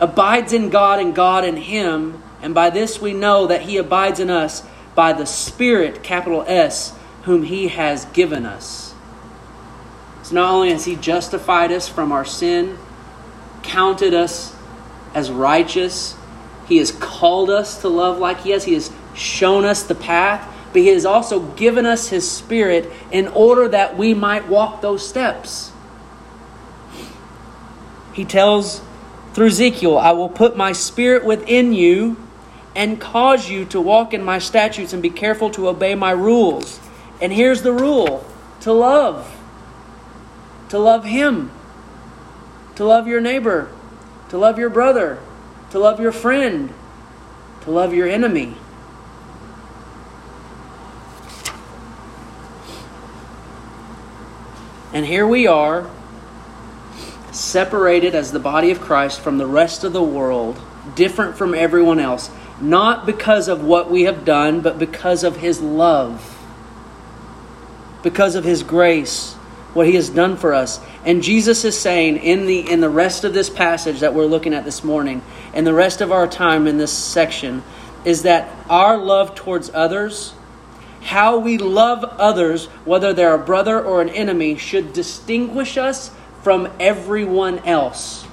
abides 0.00 0.53
in 0.53 0.71
God 0.71 1.00
and 1.00 1.15
God 1.15 1.45
in 1.45 1.57
him. 1.57 2.23
And 2.43 2.55
by 2.55 2.71
this 2.71 3.00
we 3.00 3.12
know 3.12 3.47
that 3.47 3.62
he 3.62 3.77
abides 3.79 4.21
in 4.21 4.31
us 4.31 4.62
by 4.95 5.12
the 5.12 5.27
Spirit, 5.27 6.03
capital 6.03 6.45
S 6.49 6.93
whom 7.23 7.45
He 7.45 7.69
has 7.69 8.05
given 8.07 8.45
us. 8.45 8.88
So 10.29 10.35
not 10.35 10.53
only 10.53 10.73
has 10.73 10.85
He 10.85 10.95
justified 10.95 11.73
us 11.73 11.89
from 11.89 12.13
our 12.13 12.27
sin, 12.27 12.77
counted 13.63 14.13
us 14.13 14.55
as 15.15 15.31
righteous. 15.31 16.15
He 16.67 16.77
has 16.77 16.93
called 16.93 17.49
us 17.49 17.81
to 17.81 17.89
love 17.89 18.19
like 18.19 18.41
He 18.41 18.51
has. 18.51 18.65
He 18.65 18.75
has 18.75 18.93
shown 19.15 19.65
us 19.65 19.85
the 19.85 19.95
path, 19.95 20.47
but 20.75 20.83
He 20.83 20.89
has 20.89 21.07
also 21.07 21.41
given 21.41 21.87
us 21.87 22.09
His 22.09 22.31
Spirit 22.31 22.93
in 23.11 23.29
order 23.29 23.69
that 23.69 23.97
we 23.97 24.13
might 24.13 24.49
walk 24.49 24.83
those 24.83 25.09
steps. 25.09 25.73
He 28.13 28.27
tells 28.27 28.83
through 29.33 29.47
Ezekiel, 29.47 29.97
I 29.97 30.13
will 30.13 30.29
put 30.29 30.59
my 30.59 30.73
Spirit 30.73 31.25
within 31.25 31.73
you 31.73 32.19
and 32.77 33.01
cause 33.01 33.49
you 33.49 33.65
to 33.65 33.81
walk 33.81 34.13
in 34.13 34.23
my 34.23 34.41
statutes 34.41 34.93
and 34.93 35.03
be 35.03 35.09
careful 35.09 35.49
to 35.53 35.69
obey 35.69 35.95
my 35.95 36.11
rules. 36.11 36.81
And 37.19 37.33
here's 37.33 37.63
the 37.63 37.73
rule 37.73 38.27
to 38.61 38.75
love. 38.75 39.37
To 40.71 40.79
love 40.79 41.05
Him. 41.05 41.51
To 42.77 42.85
love 42.85 43.07
your 43.09 43.21
neighbor. 43.21 43.71
To 44.29 44.39
love 44.39 44.59
your 44.59 44.71
brother. 44.71 45.19
To 45.71 45.79
love 45.79 46.01
your 46.01 46.13
friend. 46.13 46.73
To 47.63 47.71
love 47.71 47.95
your 47.95 48.09
enemy. 48.09 48.57
And 54.93 55.05
here 55.05 55.27
we 55.27 55.47
are, 55.47 55.89
separated 57.31 58.15
as 58.15 58.33
the 58.33 58.39
body 58.39 58.71
of 58.71 58.81
Christ 58.81 59.21
from 59.21 59.39
the 59.39 59.47
rest 59.47 59.85
of 59.85 59.93
the 59.93 60.03
world, 60.03 60.59
different 60.95 61.37
from 61.37 61.55
everyone 61.55 62.01
else, 62.01 62.31
not 62.61 63.05
because 63.07 63.49
of 63.49 63.63
what 63.63 63.91
we 63.91 64.05
have 64.05 64.25
done, 64.25 64.61
but 64.61 64.79
because 64.79 65.25
of 65.25 65.37
His 65.37 65.61
love, 65.61 66.39
because 68.03 68.35
of 68.35 68.45
His 68.45 68.63
grace, 68.63 69.37
what 69.75 69.87
He 69.87 69.95
has 69.95 70.09
done 70.11 70.37
for 70.37 70.55
us. 70.55 70.81
And 71.05 71.23
Jesus 71.23 71.65
is 71.65 71.79
saying 71.79 72.17
in 72.19 72.47
the 72.47 72.71
in 72.71 72.81
the 72.81 72.91
rest 72.91 73.25
of 73.25 73.35
this 73.35 73.51
passage 73.51 74.01
that 74.01 74.15
we're 74.15 74.27
looking 74.27 74.55
at 74.55 74.65
this 74.65 74.83
morning, 74.83 75.23
and 75.55 75.67
the 75.67 75.75
rest 75.75 76.01
of 76.01 76.13
our 76.13 76.27
time 76.27 76.67
in 76.67 76.79
this 76.79 76.93
section, 76.93 77.63
is 78.05 78.23
that 78.23 78.49
our 78.69 78.97
love 78.97 79.35
towards 79.35 79.71
others 79.73 80.35
how 81.01 81.39
we 81.39 81.59
love 81.59 82.05
others, 82.05 82.67
whether 82.85 83.13
they're 83.13 83.35
a 83.35 83.39
brother 83.39 83.83
or 83.83 84.03
an 84.03 84.09
enemy, 84.09 84.57
should 84.57 84.93
distinguish 84.93 85.79
us 85.79 86.11
from 86.43 86.69
everyone 86.79 87.61
else. 87.61 88.27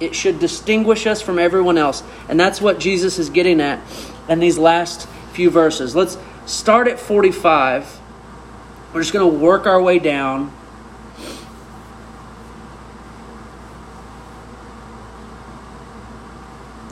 It 0.00 0.14
should 0.14 0.40
distinguish 0.40 1.06
us 1.06 1.22
from 1.22 1.38
everyone 1.38 1.78
else. 1.78 2.02
And 2.28 2.40
that's 2.40 2.60
what 2.60 2.80
Jesus 2.80 3.18
is 3.18 3.30
getting 3.30 3.60
at 3.60 3.80
in 4.28 4.40
these 4.40 4.58
last 4.58 5.08
few 5.32 5.48
verses. 5.50 5.94
Let's 5.94 6.18
start 6.46 6.88
at 6.88 6.98
45. 6.98 8.00
We're 8.92 9.00
just 9.00 9.12
going 9.12 9.30
to 9.30 9.38
work 9.38 9.66
our 9.66 9.80
way 9.80 9.98
down 9.98 10.52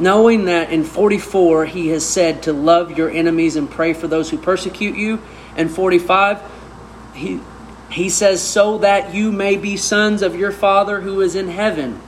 knowing 0.01 0.47
that 0.47 0.73
in 0.73 0.83
44 0.83 1.67
he 1.67 1.89
has 1.89 2.05
said 2.05 2.45
to 2.45 2.53
love 2.53 2.97
your 2.97 3.11
enemies 3.11 3.57
and 3.57 3.71
pray 3.71 3.93
for 3.93 4.09
those 4.09 4.31
who 4.31 4.39
persecute 4.39 4.97
you. 4.97 5.21
And 5.57 5.71
45, 5.71 6.43
he, 7.15 7.41
he 7.91 8.09
says, 8.09 8.43
so 8.43 8.79
that 8.79 9.15
you 9.15 9.31
may 9.31 9.57
be 9.57 9.77
sons 9.77 10.23
of 10.23 10.35
your 10.35 10.53
Father 10.53 11.01
who 11.01 11.21
is 11.21 11.35
in 11.35 11.49
heaven. 11.49 12.01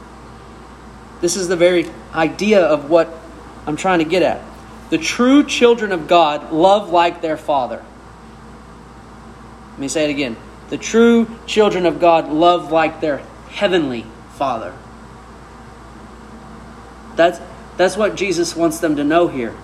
This 1.20 1.36
is 1.36 1.48
the 1.48 1.56
very 1.56 1.90
idea 2.14 2.64
of 2.64 2.88
what 2.88 3.12
I'm 3.66 3.76
trying 3.76 3.98
to 3.98 4.04
get 4.04 4.22
at. 4.22 4.42
The 4.90 4.98
true 4.98 5.44
children 5.44 5.92
of 5.92 6.08
God 6.08 6.52
love 6.52 6.90
like 6.90 7.20
their 7.20 7.36
Father. 7.36 7.84
Let 9.72 9.78
me 9.78 9.88
say 9.88 10.04
it 10.04 10.10
again. 10.10 10.36
The 10.68 10.78
true 10.78 11.28
children 11.46 11.86
of 11.86 12.00
God 12.00 12.30
love 12.30 12.72
like 12.72 13.00
their 13.00 13.18
heavenly 13.50 14.06
Father. 14.34 14.74
That's 17.16 17.40
that's 17.76 17.96
what 17.96 18.16
Jesus 18.16 18.54
wants 18.54 18.78
them 18.78 18.96
to 18.96 19.04
know 19.04 19.28
here. 19.28 19.54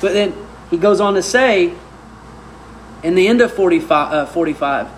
But 0.00 0.12
then 0.12 0.34
he 0.70 0.76
goes 0.76 1.00
on 1.00 1.14
to 1.14 1.22
say 1.22 1.74
in 3.02 3.14
the 3.14 3.28
end 3.28 3.40
of 3.40 3.52
45, 3.52 4.12
uh, 4.12 4.26
45 4.26 4.88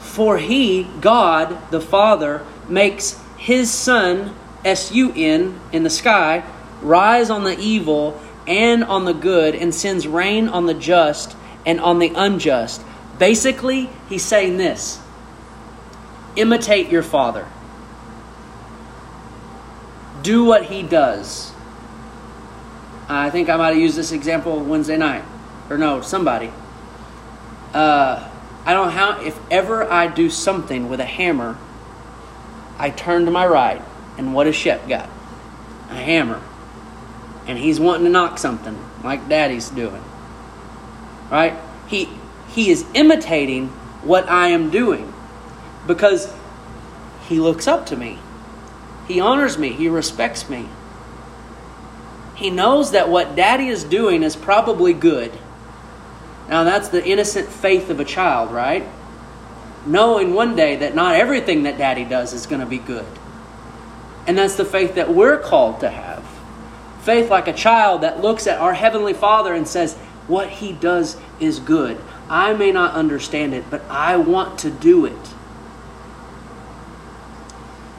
For 0.00 0.38
he, 0.38 0.84
God 1.00 1.58
the 1.70 1.80
Father, 1.80 2.44
makes 2.68 3.20
his 3.36 3.70
Son, 3.70 4.34
S 4.64 4.92
U 4.92 5.12
N, 5.14 5.60
in 5.72 5.82
the 5.82 5.90
sky, 5.90 6.44
rise 6.80 7.30
on 7.30 7.44
the 7.44 7.58
evil 7.58 8.20
and 8.46 8.82
on 8.84 9.04
the 9.04 9.14
good, 9.14 9.54
and 9.54 9.74
sends 9.74 10.06
rain 10.06 10.48
on 10.48 10.66
the 10.66 10.74
just 10.74 11.36
and 11.64 11.80
on 11.80 11.98
the 11.98 12.12
unjust. 12.14 12.82
Basically, 13.18 13.88
he's 14.08 14.24
saying 14.24 14.56
this 14.56 15.00
imitate 16.34 16.88
your 16.88 17.02
Father 17.02 17.46
do 20.22 20.44
what 20.44 20.64
he 20.64 20.82
does. 20.82 21.52
I 23.08 23.30
think 23.30 23.48
I 23.48 23.56
might 23.56 23.70
have 23.70 23.78
used 23.78 23.96
this 23.96 24.12
example 24.12 24.60
Wednesday 24.60 24.96
night. 24.96 25.24
Or 25.68 25.78
no, 25.78 26.00
somebody. 26.00 26.50
Uh, 27.74 28.28
I 28.64 28.72
don't 28.72 28.86
know 28.86 28.92
how, 28.92 29.20
if 29.22 29.38
ever 29.50 29.90
I 29.90 30.06
do 30.06 30.30
something 30.30 30.88
with 30.88 31.00
a 31.00 31.04
hammer, 31.04 31.58
I 32.78 32.90
turn 32.90 33.24
to 33.24 33.30
my 33.30 33.46
right, 33.46 33.82
and 34.18 34.34
what 34.34 34.46
has 34.46 34.54
Shep 34.54 34.88
got? 34.88 35.08
A 35.90 35.94
hammer. 35.94 36.40
And 37.46 37.58
he's 37.58 37.80
wanting 37.80 38.04
to 38.04 38.10
knock 38.10 38.38
something, 38.38 38.78
like 39.02 39.28
Daddy's 39.28 39.68
doing. 39.70 40.02
Right? 41.32 41.58
He, 41.88 42.10
he 42.50 42.70
is 42.70 42.84
imitating 42.92 43.68
what 44.02 44.28
I 44.28 44.48
am 44.48 44.68
doing 44.68 45.12
because 45.86 46.32
he 47.26 47.40
looks 47.40 47.66
up 47.66 47.86
to 47.86 47.96
me. 47.96 48.18
He 49.08 49.18
honors 49.18 49.56
me, 49.56 49.70
he 49.70 49.88
respects 49.88 50.50
me. 50.50 50.68
He 52.34 52.50
knows 52.50 52.90
that 52.90 53.08
what 53.08 53.34
daddy 53.34 53.68
is 53.68 53.82
doing 53.82 54.22
is 54.22 54.36
probably 54.36 54.92
good. 54.92 55.32
Now, 56.50 56.64
that's 56.64 56.88
the 56.88 57.02
innocent 57.02 57.48
faith 57.48 57.88
of 57.88 57.98
a 57.98 58.04
child, 58.04 58.52
right? 58.52 58.86
Knowing 59.86 60.34
one 60.34 60.54
day 60.54 60.76
that 60.76 60.94
not 60.94 61.14
everything 61.14 61.62
that 61.62 61.78
daddy 61.78 62.04
does 62.04 62.34
is 62.34 62.46
going 62.46 62.60
to 62.60 62.66
be 62.66 62.78
good. 62.78 63.06
And 64.26 64.36
that's 64.36 64.56
the 64.56 64.64
faith 64.66 64.96
that 64.96 65.14
we're 65.14 65.38
called 65.38 65.80
to 65.80 65.88
have. 65.88 66.28
Faith 67.00 67.30
like 67.30 67.48
a 67.48 67.52
child 67.52 68.02
that 68.02 68.20
looks 68.20 68.46
at 68.46 68.60
our 68.60 68.74
Heavenly 68.74 69.14
Father 69.14 69.54
and 69.54 69.66
says, 69.66 69.96
What 70.32 70.48
He 70.48 70.72
does 70.72 71.18
is 71.40 71.58
good. 71.58 72.00
I 72.26 72.54
may 72.54 72.72
not 72.72 72.94
understand 72.94 73.52
it, 73.52 73.64
but 73.68 73.82
I 73.90 74.16
want 74.16 74.58
to 74.60 74.70
do 74.70 75.04
it 75.04 75.28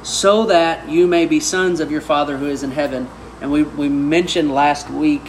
so 0.01 0.47
that 0.47 0.89
you 0.89 1.05
may 1.05 1.27
be 1.27 1.39
sons 1.39 1.79
of 1.79 1.91
your 1.91 2.01
Father 2.01 2.37
who 2.37 2.47
is 2.47 2.63
in 2.63 2.71
heaven. 2.71 3.07
And 3.39 3.51
we, 3.51 3.61
we 3.61 3.87
mentioned 3.87 4.51
last 4.51 4.89
week, 4.89 5.21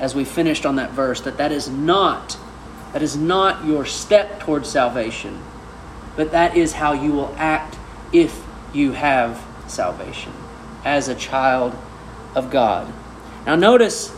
as 0.00 0.16
we 0.16 0.24
finished 0.24 0.66
on 0.66 0.74
that 0.74 0.90
verse, 0.90 1.20
that 1.20 1.36
that 1.36 1.52
is 1.52 1.70
not 1.70 2.36
that 2.94 3.02
is 3.02 3.16
not 3.16 3.64
your 3.64 3.86
step 3.86 4.40
towards 4.40 4.68
salvation, 4.68 5.40
but 6.16 6.32
that 6.32 6.56
is 6.56 6.72
how 6.72 6.94
you 6.94 7.12
will 7.12 7.32
act 7.38 7.78
if 8.12 8.44
you 8.74 8.90
have 8.90 9.40
salvation 9.68 10.32
as 10.84 11.06
a 11.06 11.14
child 11.14 11.78
of 12.34 12.50
God. 12.50 12.92
Now 13.46 13.54
notice 13.54 14.12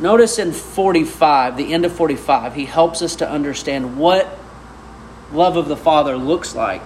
notice 0.00 0.38
in 0.38 0.52
45, 0.52 1.56
the 1.56 1.72
end 1.72 1.84
of 1.84 1.92
45, 1.92 2.54
he 2.54 2.64
helps 2.64 3.02
us 3.02 3.16
to 3.16 3.28
understand 3.28 3.96
what 3.96 4.38
love 5.32 5.56
of 5.56 5.68
the 5.68 5.76
Father 5.76 6.16
looks 6.16 6.54
like 6.54 6.82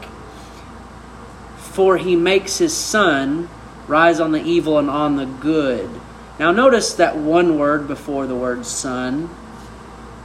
for 1.77 1.99
he 1.99 2.17
makes 2.17 2.57
his 2.57 2.73
sun 2.73 3.51
rise 3.87 4.19
on 4.19 4.33
the 4.33 4.43
evil 4.43 4.79
and 4.79 4.89
on 4.89 5.17
the 5.17 5.27
good. 5.27 5.91
Now, 6.39 6.51
notice 6.51 6.95
that 6.95 7.19
one 7.19 7.59
word 7.59 7.87
before 7.87 8.27
the 8.27 8.35
word 8.35 8.65
son. 8.65 9.29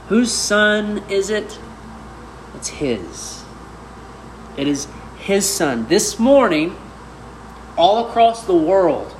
Whose 0.08 0.32
son 0.32 1.04
is 1.10 1.28
it? 1.28 1.58
It's 2.54 2.68
his. 2.68 3.44
It 4.56 4.66
is 4.66 4.88
his 5.18 5.46
son. 5.46 5.86
This 5.88 6.18
morning, 6.18 6.74
all 7.76 8.08
across 8.08 8.46
the 8.46 8.56
world, 8.56 9.14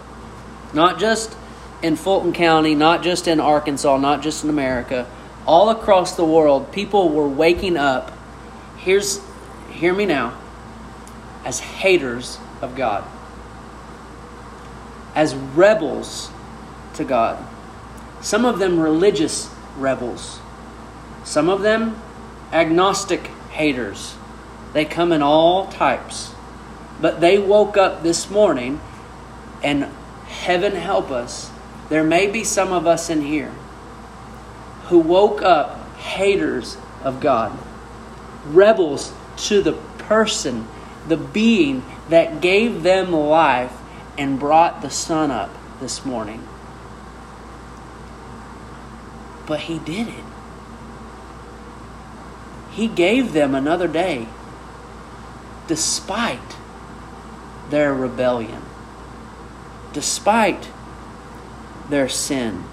not 0.72 0.98
just 0.98 1.37
in 1.83 1.97
Fulton 1.97 2.33
County, 2.33 2.75
not 2.75 3.03
just 3.03 3.27
in 3.27 3.40
Arkansas, 3.40 3.97
not 3.97 4.23
just 4.23 4.45
in 4.45 4.51
America, 4.51 5.07
all 5.47 5.71
across 5.71 6.16
the 6.16 6.25
world, 6.25 6.73
people 6.73 7.09
were 7.09 7.29
waking 7.29 7.77
up. 7.77 8.12
Here's, 8.79 9.21
hear 9.71 9.92
me 9.92 10.07
now 10.07 10.38
as 11.45 11.59
haters 11.59 12.38
of 12.61 12.77
God, 12.77 13.05
as 15.14 15.35
rebels 15.35 16.31
to 16.95 17.05
God. 17.05 17.45
Some 18.21 18.45
of 18.45 18.61
them 18.61 18.79
religious 18.79 19.51
rebels, 19.77 20.38
some 21.25 21.49
of 21.49 21.62
them 21.62 22.01
agnostic 22.53 23.27
haters. 23.51 24.14
They 24.73 24.85
come 24.85 25.12
in 25.12 25.23
all 25.23 25.66
types. 25.66 26.33
But 27.01 27.21
they 27.21 27.38
woke 27.38 27.77
up 27.77 28.03
this 28.03 28.31
morning, 28.31 28.81
and 29.62 29.88
heaven 30.27 30.77
help 30.77 31.11
us, 31.11 31.51
there 31.92 32.02
may 32.02 32.26
be 32.26 32.42
some 32.42 32.72
of 32.72 32.87
us 32.87 33.11
in 33.11 33.20
here 33.20 33.52
who 34.85 34.98
woke 34.98 35.42
up 35.42 35.94
haters 35.98 36.78
of 37.05 37.20
God, 37.20 37.52
rebels 38.46 39.12
to 39.37 39.61
the 39.61 39.74
person 39.98 40.66
the 41.07 41.18
being 41.18 41.85
that 42.09 42.40
gave 42.40 42.83
them 42.83 43.12
life 43.12 43.76
and 44.16 44.40
brought 44.40 44.81
the 44.81 44.88
sun 44.88 45.31
up 45.31 45.50
this 45.81 46.02
morning. 46.02 46.48
But 49.46 49.61
he 49.61 49.78
did 49.78 50.09
it. 50.09 50.24
He 52.70 52.88
gave 52.88 53.35
them 53.35 53.55
another 53.55 53.87
day 53.87 54.28
despite 55.66 56.57
their 57.68 57.92
rebellion, 57.92 58.62
despite 59.92 60.70
their 61.92 62.09
sin. 62.09 62.64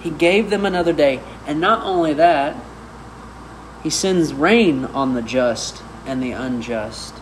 He 0.00 0.10
gave 0.10 0.50
them 0.50 0.66
another 0.66 0.92
day. 0.92 1.20
And 1.46 1.62
not 1.62 1.82
only 1.82 2.12
that, 2.12 2.54
He 3.82 3.88
sends 3.88 4.34
rain 4.34 4.84
on 4.84 5.14
the 5.14 5.22
just 5.22 5.82
and 6.04 6.22
the 6.22 6.32
unjust. 6.32 7.14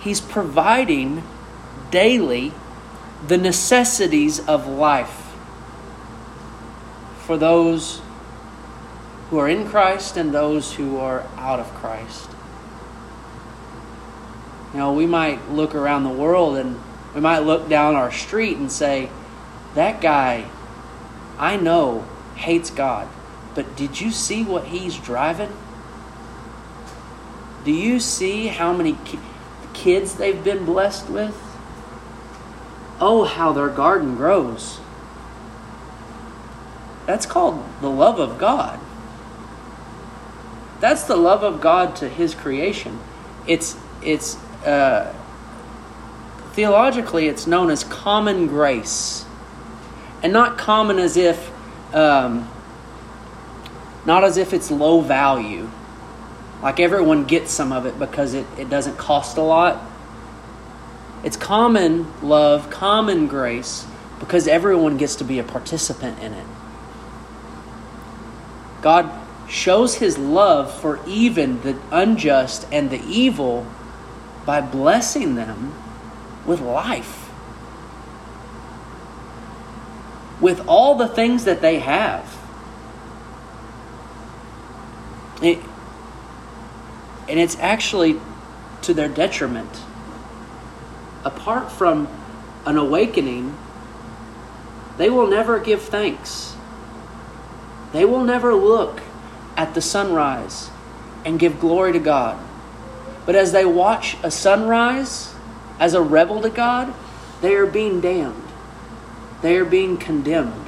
He's 0.00 0.20
providing 0.20 1.22
daily 1.92 2.52
the 3.28 3.38
necessities 3.38 4.40
of 4.40 4.66
life 4.66 5.30
for 7.20 7.36
those 7.36 8.00
who 9.30 9.38
are 9.38 9.48
in 9.48 9.68
Christ 9.68 10.16
and 10.16 10.34
those 10.34 10.74
who 10.74 10.96
are 10.98 11.24
out 11.36 11.60
of 11.60 11.66
Christ. 11.74 12.28
You 14.72 14.78
know, 14.78 14.92
we 14.92 15.06
might 15.06 15.50
look 15.50 15.74
around 15.74 16.04
the 16.04 16.10
world 16.10 16.56
and 16.56 16.78
we 17.14 17.20
might 17.20 17.40
look 17.40 17.68
down 17.68 17.94
our 17.94 18.12
street 18.12 18.56
and 18.56 18.70
say, 18.70 19.08
that 19.74 20.00
guy 20.00 20.50
I 21.38 21.56
know 21.56 22.06
hates 22.34 22.70
God, 22.70 23.08
but 23.54 23.76
did 23.76 24.00
you 24.00 24.10
see 24.10 24.42
what 24.42 24.66
he's 24.66 24.96
driving? 24.96 25.52
Do 27.64 27.72
you 27.72 28.00
see 28.00 28.48
how 28.48 28.72
many 28.72 28.96
ki- 29.04 29.20
kids 29.74 30.14
they've 30.14 30.42
been 30.42 30.64
blessed 30.64 31.08
with? 31.08 31.36
Oh, 33.00 33.24
how 33.24 33.52
their 33.52 33.68
garden 33.68 34.16
grows. 34.16 34.80
That's 37.06 37.26
called 37.26 37.64
the 37.80 37.90
love 37.90 38.18
of 38.18 38.38
God. 38.38 38.80
That's 40.80 41.04
the 41.04 41.16
love 41.16 41.42
of 41.42 41.60
God 41.60 41.96
to 41.96 42.08
His 42.08 42.34
creation. 42.34 43.00
It's 43.46 43.76
it's 44.02 44.36
uh, 44.64 45.12
theologically 46.52 47.28
it's 47.28 47.46
known 47.46 47.70
as 47.70 47.84
common 47.84 48.46
grace. 48.46 49.24
And 50.22 50.32
not 50.32 50.58
common 50.58 50.98
as 50.98 51.16
if 51.16 51.52
um, 51.94 52.50
not 54.04 54.24
as 54.24 54.36
if 54.36 54.52
it's 54.52 54.70
low 54.70 55.00
value. 55.00 55.70
Like 56.62 56.80
everyone 56.80 57.24
gets 57.24 57.52
some 57.52 57.72
of 57.72 57.86
it 57.86 57.98
because 57.98 58.34
it, 58.34 58.46
it 58.58 58.68
doesn't 58.68 58.98
cost 58.98 59.36
a 59.36 59.42
lot. 59.42 59.80
It's 61.22 61.36
common 61.36 62.06
love 62.22 62.70
common 62.70 63.28
grace 63.28 63.86
because 64.18 64.48
everyone 64.48 64.96
gets 64.96 65.16
to 65.16 65.24
be 65.24 65.38
a 65.38 65.44
participant 65.44 66.18
in 66.20 66.32
it. 66.32 66.46
God 68.82 69.10
shows 69.48 69.94
his 69.96 70.18
love 70.18 70.72
for 70.80 71.00
even 71.06 71.60
the 71.62 71.78
unjust 71.90 72.66
and 72.72 72.90
the 72.90 73.02
evil 73.06 73.66
by 74.48 74.62
blessing 74.62 75.34
them 75.34 75.74
with 76.46 76.58
life 76.58 77.28
with 80.40 80.66
all 80.66 80.94
the 80.94 81.06
things 81.06 81.44
that 81.44 81.60
they 81.60 81.80
have. 81.80 82.34
It, 85.42 85.58
and 87.28 87.38
it's 87.38 87.58
actually 87.58 88.18
to 88.80 88.94
their 88.94 89.10
detriment. 89.10 89.82
Apart 91.26 91.70
from 91.70 92.08
an 92.64 92.78
awakening, 92.78 93.54
they 94.96 95.10
will 95.10 95.26
never 95.26 95.58
give 95.58 95.82
thanks. 95.82 96.54
They 97.92 98.06
will 98.06 98.24
never 98.24 98.54
look 98.54 99.02
at 99.58 99.74
the 99.74 99.82
sunrise 99.82 100.70
and 101.26 101.38
give 101.38 101.60
glory 101.60 101.92
to 101.92 101.98
God. 101.98 102.47
But 103.28 103.36
as 103.36 103.52
they 103.52 103.66
watch 103.66 104.16
a 104.22 104.30
sunrise 104.30 105.34
as 105.78 105.92
a 105.92 106.00
rebel 106.00 106.40
to 106.40 106.48
God, 106.48 106.94
they 107.42 107.56
are 107.56 107.66
being 107.66 108.00
damned. 108.00 108.42
They 109.42 109.58
are 109.58 109.66
being 109.66 109.98
condemned. 109.98 110.64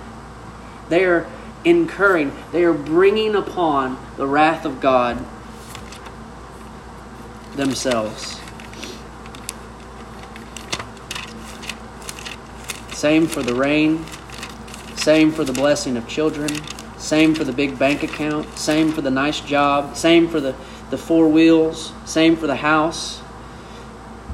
They 0.90 1.07
are 1.07 1.27
incurring, 1.64 2.37
they 2.53 2.62
are 2.64 2.75
bringing 2.75 3.35
upon 3.35 3.96
the 4.18 4.27
wrath 4.27 4.66
of 4.66 4.79
God 4.79 5.25
themselves. 7.57 8.38
Same 12.92 13.27
for 13.27 13.42
the 13.42 13.55
rain, 13.55 14.05
same 14.96 15.33
for 15.33 15.44
the 15.44 15.55
blessing 15.55 15.96
of 15.96 16.07
children, 16.07 16.51
same 17.00 17.34
for 17.34 17.44
the 17.44 17.52
big 17.52 17.78
bank 17.78 18.02
account, 18.02 18.58
same 18.58 18.92
for 18.92 19.00
the 19.00 19.10
nice 19.10 19.40
job, 19.40 19.96
same 19.96 20.28
for 20.28 20.38
the, 20.38 20.54
the 20.90 20.98
four 20.98 21.28
wheels, 21.28 21.92
same 22.04 22.36
for 22.36 22.46
the 22.46 22.56
house. 22.56 23.20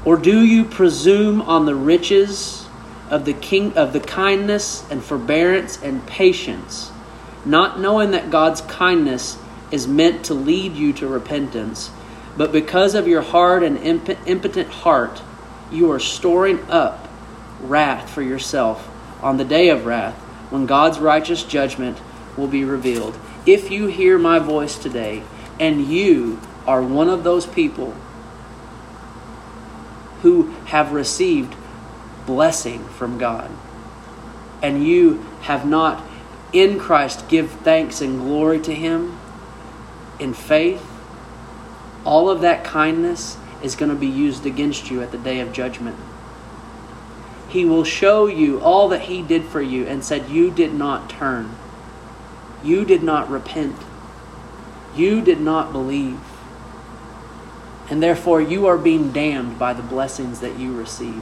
Or 0.05 0.17
do 0.17 0.45
you 0.45 0.65
presume 0.65 1.41
on 1.41 1.65
the 1.65 1.75
riches 1.75 2.65
of 3.09 3.25
the 3.25 3.33
king 3.33 3.77
of 3.77 3.93
the 3.93 3.99
kindness 3.99 4.89
and 4.91 5.03
forbearance 5.03 5.81
and 5.81 6.05
patience, 6.05 6.91
not 7.45 7.79
knowing 7.79 8.11
that 8.11 8.29
God's 8.29 8.61
kindness 8.61 9.37
is 9.71 9.87
meant 9.87 10.25
to 10.25 10.33
lead 10.33 10.73
you 10.73 10.91
to 10.93 11.07
repentance, 11.07 11.89
but 12.35 12.51
because 12.51 12.95
of 12.95 13.07
your 13.07 13.21
hard 13.21 13.63
and 13.63 13.77
imp- 13.77 14.27
impotent 14.27 14.67
heart, 14.69 15.21
you 15.71 15.89
are 15.91 15.99
storing 15.99 16.59
up 16.69 17.07
wrath 17.61 18.09
for 18.09 18.21
yourself 18.21 18.89
on 19.21 19.37
the 19.37 19.45
day 19.45 19.69
of 19.69 19.85
wrath, 19.85 20.15
when 20.49 20.65
God's 20.65 20.99
righteous 20.99 21.43
judgment 21.43 21.97
will 22.37 22.47
be 22.47 22.63
revealed. 22.63 23.17
If 23.45 23.71
you 23.71 23.87
hear 23.87 24.17
my 24.17 24.39
voice 24.39 24.77
today, 24.77 25.23
and 25.59 25.87
you 25.87 26.39
are 26.65 26.81
one 26.81 27.09
of 27.09 27.23
those 27.23 27.45
people 27.45 27.95
who 30.21 30.51
have 30.65 30.91
received 30.91 31.55
blessing 32.25 32.85
from 32.89 33.17
God, 33.17 33.49
and 34.61 34.85
you 34.85 35.25
have 35.41 35.65
not 35.65 36.03
in 36.53 36.79
Christ 36.79 37.27
give 37.27 37.51
thanks 37.51 38.01
and 38.01 38.19
glory 38.19 38.59
to 38.61 38.73
Him 38.73 39.19
in 40.19 40.33
faith, 40.33 40.85
all 42.05 42.29
of 42.29 42.41
that 42.41 42.63
kindness 42.63 43.37
is 43.61 43.75
going 43.75 43.91
to 43.91 43.97
be 43.97 44.07
used 44.07 44.45
against 44.45 44.89
you 44.89 45.01
at 45.01 45.11
the 45.11 45.17
day 45.17 45.39
of 45.39 45.51
judgment. 45.51 45.97
He 47.49 47.65
will 47.65 47.83
show 47.83 48.27
you 48.27 48.59
all 48.61 48.89
that 48.89 49.01
He 49.01 49.21
did 49.21 49.45
for 49.45 49.61
you 49.61 49.85
and 49.85 50.03
said, 50.03 50.29
You 50.29 50.51
did 50.51 50.73
not 50.73 51.09
turn. 51.09 51.56
You 52.63 52.85
did 52.85 53.03
not 53.03 53.29
repent. 53.29 53.75
You 54.95 55.21
did 55.21 55.39
not 55.39 55.71
believe. 55.71 56.19
And 57.89 58.03
therefore, 58.03 58.41
you 58.41 58.65
are 58.65 58.77
being 58.77 59.11
damned 59.11 59.57
by 59.57 59.73
the 59.73 59.83
blessings 59.83 60.39
that 60.41 60.59
you 60.59 60.75
received. 60.75 61.21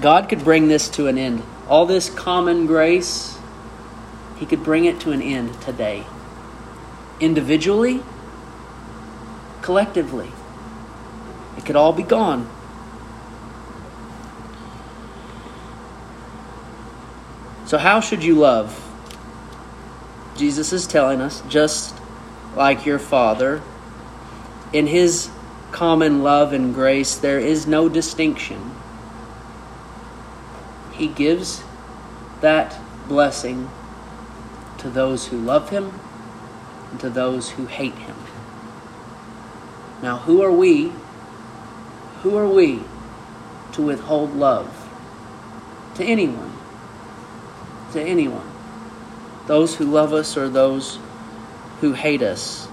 God 0.00 0.28
could 0.28 0.44
bring 0.44 0.68
this 0.68 0.88
to 0.90 1.06
an 1.06 1.16
end. 1.16 1.42
All 1.68 1.86
this 1.86 2.10
common 2.10 2.66
grace, 2.66 3.38
He 4.38 4.46
could 4.46 4.62
bring 4.62 4.84
it 4.84 5.00
to 5.00 5.12
an 5.12 5.22
end 5.22 5.60
today. 5.62 6.04
Individually, 7.20 8.02
collectively. 9.62 10.30
It 11.56 11.64
could 11.64 11.76
all 11.76 11.92
be 11.92 12.02
gone. 12.02 12.48
So, 17.66 17.78
how 17.78 18.00
should 18.00 18.22
you 18.22 18.36
love? 18.36 18.82
Jesus 20.36 20.72
is 20.72 20.86
telling 20.86 21.20
us, 21.20 21.42
just 21.48 21.96
like 22.54 22.86
your 22.86 23.00
Father, 23.00 23.60
in 24.72 24.86
His 24.86 25.30
common 25.72 26.22
love 26.22 26.52
and 26.52 26.72
grace, 26.72 27.16
there 27.16 27.40
is 27.40 27.66
no 27.66 27.88
distinction. 27.88 28.76
He 30.92 31.08
gives 31.08 31.64
that 32.40 32.78
blessing 33.08 33.68
to 34.78 34.88
those 34.88 35.26
who 35.26 35.38
love 35.38 35.70
Him 35.70 35.92
and 36.92 37.00
to 37.00 37.10
those 37.10 37.50
who 37.50 37.66
hate 37.66 37.94
Him. 37.94 38.16
Now, 40.02 40.18
who 40.18 40.40
are 40.42 40.52
we? 40.52 40.92
Who 42.22 42.36
are 42.36 42.48
we 42.48 42.82
to 43.72 43.82
withhold 43.82 44.36
love 44.36 44.88
to 45.96 46.04
anyone? 46.04 46.45
To 47.96 48.02
anyone. 48.02 48.46
Those 49.46 49.74
who 49.74 49.86
love 49.86 50.12
us 50.12 50.36
or 50.36 50.50
those 50.50 50.98
who 51.80 51.94
hate 51.94 52.20
us. 52.20 52.68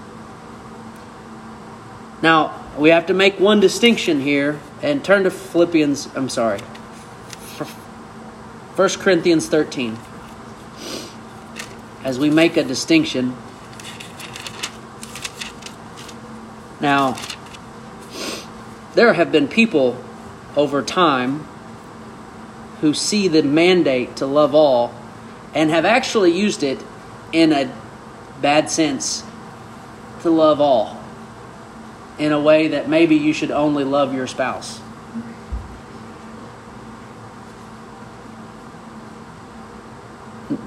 Now, 2.20 2.62
we 2.76 2.90
have 2.90 3.06
to 3.06 3.14
make 3.14 3.40
one 3.40 3.58
distinction 3.58 4.20
here 4.20 4.60
and 4.82 5.02
turn 5.02 5.24
to 5.24 5.30
Philippians, 5.30 6.10
I'm 6.14 6.28
sorry, 6.28 6.60
1 8.76 8.88
Corinthians 8.98 9.48
13. 9.48 9.96
as 12.04 12.18
we 12.18 12.28
make 12.28 12.58
a 12.58 12.62
distinction. 12.62 13.34
Now, 16.82 17.16
there 18.94 19.14
have 19.14 19.32
been 19.32 19.48
people 19.48 19.96
over 20.54 20.82
time 20.82 21.48
who 22.82 22.92
see 22.92 23.26
the 23.26 23.42
mandate 23.42 24.16
to 24.16 24.26
love 24.26 24.54
all 24.54 24.92
and 25.54 25.70
have 25.70 25.84
actually 25.84 26.32
used 26.32 26.62
it 26.62 26.82
in 27.32 27.52
a 27.52 27.72
bad 28.40 28.70
sense 28.70 29.24
to 30.22 30.30
love 30.30 30.60
all 30.60 31.00
in 32.18 32.32
a 32.32 32.40
way 32.40 32.68
that 32.68 32.88
maybe 32.88 33.16
you 33.16 33.32
should 33.32 33.50
only 33.50 33.84
love 33.84 34.14
your 34.14 34.26
spouse. 34.26 34.80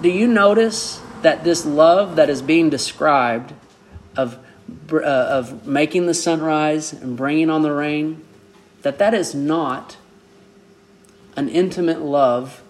Do 0.01 0.09
you 0.09 0.27
notice 0.27 1.01
that 1.21 1.43
this 1.43 1.65
love 1.65 2.15
that 2.17 2.29
is 2.29 2.41
being 2.41 2.69
described 2.69 3.53
of, 4.15 4.37
uh, 4.91 4.97
of 5.01 5.67
making 5.67 6.05
the 6.05 6.13
sunrise 6.13 6.93
and 6.93 7.15
bringing 7.15 7.49
on 7.49 7.61
the 7.61 7.71
rain, 7.71 8.23
that 8.81 8.97
that 8.99 9.13
is 9.13 9.33
not 9.33 9.97
an 11.35 11.49
intimate 11.49 12.01
love 12.01 12.61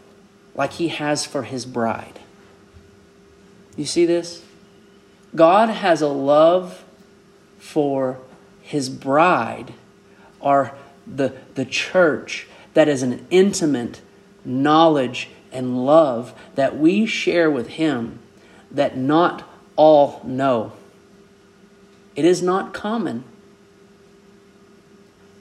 like 0.57 0.73
he 0.73 0.89
has 0.89 1.25
for 1.25 1.43
his 1.43 1.65
bride. 1.65 2.19
You 3.77 3.85
see 3.85 4.05
this? 4.05 4.43
God 5.35 5.69
has 5.69 6.01
a 6.01 6.07
love 6.07 6.83
for 7.59 8.19
his 8.61 8.89
bride, 8.89 9.73
or 10.39 10.73
the, 11.05 11.33
the 11.55 11.63
church, 11.63 12.47
that 12.73 12.89
is 12.89 13.03
an 13.03 13.25
intimate 13.29 14.01
knowledge 14.43 15.29
and 15.51 15.85
love 15.85 16.33
that 16.55 16.77
we 16.77 17.05
share 17.05 17.49
with 17.49 17.67
him 17.69 18.19
that 18.71 18.97
not 18.97 19.47
all 19.75 20.21
know. 20.25 20.73
It 22.15 22.25
is 22.25 22.41
not 22.41 22.73
common, 22.73 23.23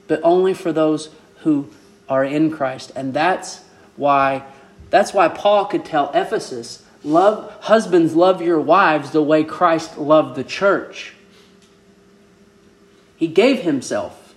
but 0.07 0.21
only 0.23 0.53
for 0.53 0.71
those 0.71 1.09
who 1.39 1.69
are 2.07 2.23
in 2.23 2.51
Christ. 2.51 2.91
And 2.95 3.13
that's 3.13 3.61
why 3.95 4.45
that's 4.89 5.13
why 5.13 5.27
Paul 5.27 5.65
could 5.65 5.85
tell 5.85 6.11
Ephesus, 6.13 6.83
love 7.03 7.51
husbands 7.61 8.15
love 8.15 8.41
your 8.41 8.59
wives 8.59 9.11
the 9.11 9.21
way 9.21 9.43
Christ 9.43 9.97
loved 9.97 10.35
the 10.35 10.43
church. 10.43 11.13
He 13.15 13.27
gave 13.27 13.59
himself 13.59 14.35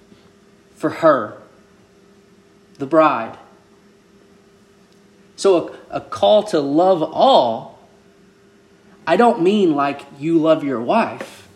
for 0.75 0.91
her, 0.91 1.37
the 2.79 2.87
bride. 2.87 3.37
So 5.37 5.69
a, 5.91 5.99
a 5.99 6.01
call 6.01 6.45
to 6.45 6.61
love 6.61 7.03
all, 7.03 7.79
I 9.07 9.17
don't 9.17 9.43
mean 9.43 9.75
like 9.75 10.03
you 10.19 10.39
love 10.39 10.65
your 10.65 10.81
wife. 10.81 11.49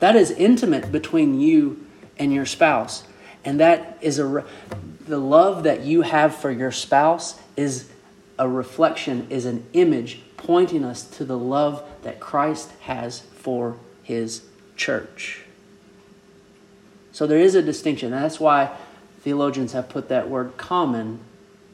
That 0.00 0.16
is 0.16 0.30
intimate 0.30 0.90
between 0.90 1.40
you 1.40 1.86
and 2.18 2.32
your 2.32 2.46
spouse. 2.46 3.04
And 3.44 3.60
that 3.60 3.98
is 4.00 4.18
a 4.18 4.44
the 5.06 5.18
love 5.18 5.64
that 5.64 5.82
you 5.82 6.02
have 6.02 6.34
for 6.36 6.50
your 6.50 6.70
spouse 6.70 7.38
is 7.56 7.90
a 8.40 8.48
reflection, 8.48 9.26
is 9.28 9.44
an 9.44 9.66
image 9.74 10.22
pointing 10.38 10.82
us 10.82 11.04
to 11.04 11.24
the 11.24 11.36
love 11.36 11.84
that 12.02 12.18
Christ 12.18 12.72
has 12.80 13.20
for 13.20 13.76
his 14.02 14.42
church. 14.76 15.42
So 17.12 17.26
there 17.26 17.38
is 17.38 17.54
a 17.54 17.60
distinction. 17.60 18.10
That's 18.10 18.40
why 18.40 18.74
theologians 19.20 19.72
have 19.72 19.90
put 19.90 20.08
that 20.08 20.30
word 20.30 20.56
common 20.56 21.20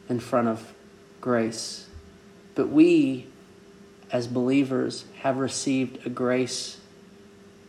in 0.09 0.19
front 0.19 0.49
of 0.49 0.75
grace. 1.21 1.87
But 2.57 2.69
we, 2.69 3.29
as 4.11 4.27
believers, 4.27 5.05
have 5.21 5.39
received 5.39 6.05
a 6.05 6.11
grace 6.11 6.81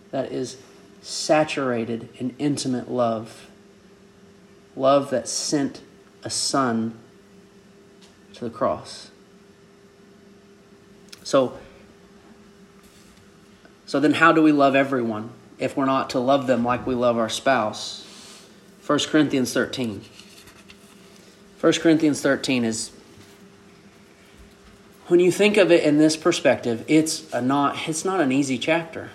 that 0.09 0.31
is 0.31 0.57
saturated 1.01 2.09
in 2.17 2.35
intimate 2.39 2.89
love 2.89 3.47
love 4.75 5.09
that 5.09 5.27
sent 5.27 5.81
a 6.23 6.29
son 6.29 6.97
to 8.37 8.45
the 8.45 8.49
cross. 8.49 9.11
So, 11.23 11.57
so 13.85 13.99
then 13.99 14.13
how 14.13 14.31
do 14.31 14.41
we 14.41 14.51
love 14.51 14.75
everyone 14.75 15.31
if 15.59 15.75
we're 15.75 15.85
not 15.85 16.09
to 16.11 16.19
love 16.19 16.47
them 16.47 16.63
like 16.63 16.87
we 16.87 16.95
love 16.95 17.17
our 17.17 17.29
spouse? 17.29 18.05
1 18.85 18.99
Corinthians 19.07 19.53
13. 19.53 20.03
1 21.59 21.73
Corinthians 21.73 22.21
13 22.21 22.63
is 22.63 22.91
when 25.07 25.19
you 25.19 25.31
think 25.31 25.57
of 25.57 25.71
it 25.71 25.83
in 25.83 25.97
this 25.97 26.15
perspective, 26.17 26.83
it's 26.87 27.31
a 27.33 27.41
not 27.41 27.87
it's 27.87 28.03
not 28.03 28.19
an 28.19 28.31
easy 28.31 28.57
chapter 28.57 29.09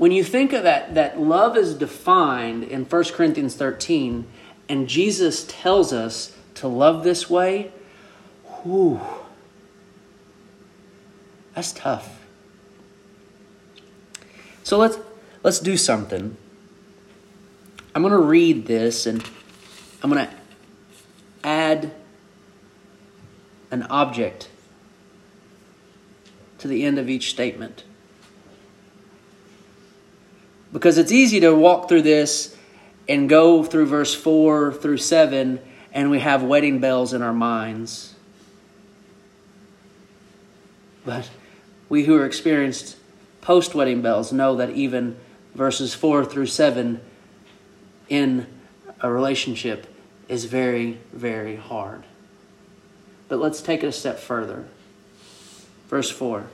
when 0.00 0.12
you 0.12 0.24
think 0.24 0.54
of 0.54 0.62
that, 0.62 0.94
that 0.94 1.20
love 1.20 1.58
is 1.58 1.74
defined 1.74 2.64
in 2.64 2.86
1 2.86 3.04
Corinthians 3.12 3.54
13, 3.54 4.26
and 4.66 4.88
Jesus 4.88 5.44
tells 5.46 5.92
us 5.92 6.34
to 6.54 6.68
love 6.68 7.04
this 7.04 7.28
way, 7.28 7.72
whew, 8.62 9.00
that's 11.54 11.72
tough. 11.72 12.24
So 14.62 14.78
let's 14.78 14.98
let's 15.42 15.58
do 15.58 15.76
something. 15.76 16.36
I'm 17.94 18.02
going 18.02 18.12
to 18.12 18.18
read 18.18 18.66
this 18.66 19.06
and 19.06 19.24
I'm 20.02 20.10
going 20.10 20.26
to 20.26 20.32
add 21.42 21.92
an 23.70 23.82
object 23.84 24.48
to 26.58 26.68
the 26.68 26.84
end 26.84 26.98
of 26.98 27.08
each 27.08 27.30
statement. 27.30 27.84
Because 30.72 30.98
it's 30.98 31.10
easy 31.10 31.40
to 31.40 31.52
walk 31.52 31.88
through 31.88 32.02
this 32.02 32.56
and 33.08 33.28
go 33.28 33.64
through 33.64 33.86
verse 33.86 34.14
4 34.14 34.72
through 34.74 34.98
7 34.98 35.58
and 35.92 36.10
we 36.10 36.20
have 36.20 36.42
wedding 36.42 36.78
bells 36.78 37.12
in 37.12 37.22
our 37.22 37.32
minds. 37.32 38.14
But 41.04 41.28
we 41.88 42.04
who 42.04 42.16
are 42.16 42.26
experienced 42.26 42.96
post 43.40 43.74
wedding 43.74 44.02
bells 44.02 44.32
know 44.32 44.56
that 44.56 44.70
even 44.70 45.16
verses 45.54 45.94
4 45.94 46.24
through 46.24 46.46
7 46.46 47.00
in 48.08 48.46
a 49.00 49.10
relationship 49.10 49.86
is 50.28 50.44
very, 50.44 51.00
very 51.12 51.56
hard. 51.56 52.04
But 53.28 53.38
let's 53.38 53.60
take 53.60 53.82
it 53.82 53.86
a 53.86 53.92
step 53.92 54.18
further. 54.18 54.66
Verse 55.88 56.10
4 56.10 56.46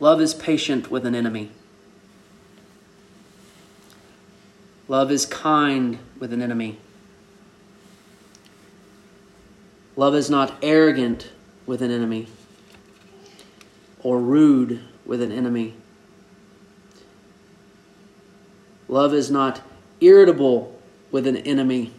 Love 0.00 0.20
is 0.20 0.34
patient 0.34 0.90
with 0.90 1.06
an 1.06 1.14
enemy. 1.14 1.50
Love 4.88 5.10
is 5.10 5.26
kind 5.26 5.98
with 6.18 6.32
an 6.32 6.42
enemy. 6.42 6.78
Love 9.96 10.14
is 10.14 10.30
not 10.30 10.54
arrogant 10.62 11.30
with 11.64 11.82
an 11.82 11.90
enemy 11.90 12.28
or 14.02 14.20
rude 14.20 14.80
with 15.04 15.22
an 15.22 15.32
enemy. 15.32 15.74
Love 18.88 19.14
is 19.14 19.30
not 19.30 19.60
irritable 20.00 20.78
with 21.10 21.26
an 21.26 21.36
enemy 21.38 21.92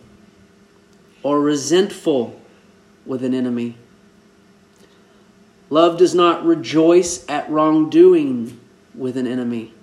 or 1.24 1.42
resentful 1.42 2.40
with 3.06 3.24
an 3.24 3.34
enemy. 3.34 3.76
Love 5.70 5.98
does 5.98 6.16
not 6.16 6.46
rejoice 6.46 7.28
at 7.28 7.50
wrongdoing 7.50 8.58
with 8.96 9.18
an 9.18 9.28
enemy 9.28 9.74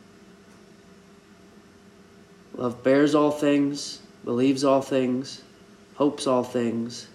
Love 2.57 2.85
bears 2.85 3.14
all 3.14 3.33
things, 3.33 4.00
believes 4.24 4.62
all 4.62 4.81
things, 4.81 5.42
hopes 5.96 6.27
all 6.27 6.44
things, 6.44 7.09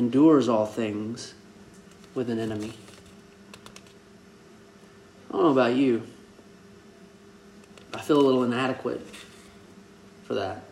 endures 0.00 0.48
all 0.48 0.64
things 0.64 1.34
with 2.14 2.30
an 2.30 2.38
enemy. 2.38 2.72
I 5.28 5.32
don't 5.34 5.42
know 5.42 5.50
about 5.50 5.74
you. 5.74 6.06
I 7.92 8.00
feel 8.00 8.18
a 8.18 8.24
little 8.24 8.42
inadequate 8.42 9.06
for 10.24 10.32
that. 10.36 10.64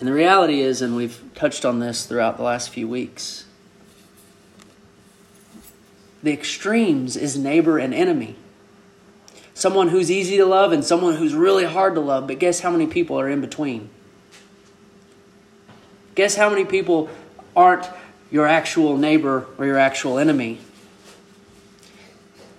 And 0.00 0.08
the 0.08 0.12
reality 0.12 0.62
is, 0.62 0.82
and 0.82 0.96
we've 0.96 1.22
touched 1.36 1.64
on 1.64 1.78
this 1.78 2.06
throughout 2.06 2.36
the 2.36 2.42
last 2.42 2.70
few 2.70 2.88
weeks, 2.88 3.44
the 6.24 6.32
extremes 6.32 7.16
is 7.16 7.38
neighbor 7.38 7.78
and 7.78 7.94
enemy 7.94 8.34
someone 9.54 9.88
who's 9.88 10.10
easy 10.10 10.38
to 10.38 10.44
love 10.46 10.72
and 10.72 10.82
someone 10.82 11.14
who's 11.14 11.34
really 11.34 11.66
hard 11.66 11.94
to 11.94 12.00
love, 12.00 12.26
but 12.26 12.38
guess 12.38 12.60
how 12.60 12.70
many 12.70 12.86
people 12.86 13.20
are 13.20 13.28
in 13.28 13.42
between? 13.42 13.90
Guess 16.14 16.36
how 16.36 16.50
many 16.50 16.64
people 16.64 17.08
aren't 17.56 17.88
your 18.30 18.46
actual 18.46 18.96
neighbor 18.96 19.46
or 19.58 19.66
your 19.66 19.78
actual 19.78 20.18
enemy? 20.18 20.60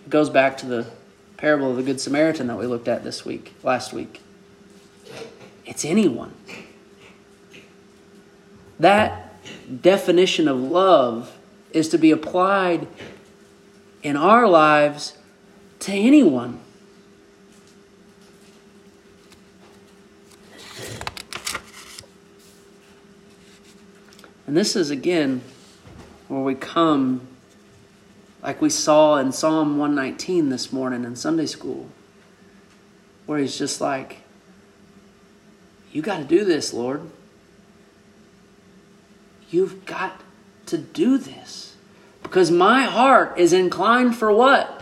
It 0.05 0.09
goes 0.09 0.29
back 0.29 0.57
to 0.59 0.65
the 0.65 0.87
parable 1.37 1.71
of 1.71 1.77
the 1.77 1.83
Good 1.83 1.99
Samaritan 1.99 2.47
that 2.47 2.57
we 2.57 2.65
looked 2.65 2.87
at 2.87 3.03
this 3.03 3.25
week, 3.25 3.53
last 3.63 3.93
week. 3.93 4.21
It's 5.65 5.85
anyone. 5.85 6.33
That 8.79 9.33
definition 9.81 10.47
of 10.47 10.59
love 10.59 11.37
is 11.71 11.89
to 11.89 11.97
be 11.97 12.11
applied 12.11 12.87
in 14.03 14.17
our 14.17 14.47
lives 14.47 15.17
to 15.79 15.91
anyone. 15.91 16.59
And 24.51 24.57
this 24.57 24.75
is 24.75 24.89
again 24.91 25.43
where 26.27 26.41
we 26.41 26.55
come, 26.55 27.25
like 28.43 28.61
we 28.61 28.69
saw 28.69 29.15
in 29.15 29.31
Psalm 29.31 29.77
119 29.77 30.49
this 30.49 30.73
morning 30.73 31.05
in 31.05 31.15
Sunday 31.15 31.45
school, 31.45 31.87
where 33.25 33.39
he's 33.39 33.57
just 33.57 33.79
like, 33.79 34.17
You 35.93 36.01
got 36.01 36.17
to 36.17 36.25
do 36.25 36.43
this, 36.43 36.73
Lord. 36.73 37.09
You've 39.49 39.85
got 39.85 40.19
to 40.65 40.77
do 40.77 41.17
this. 41.17 41.77
Because 42.21 42.51
my 42.51 42.83
heart 42.83 43.39
is 43.39 43.53
inclined 43.53 44.17
for 44.17 44.33
what? 44.33 44.81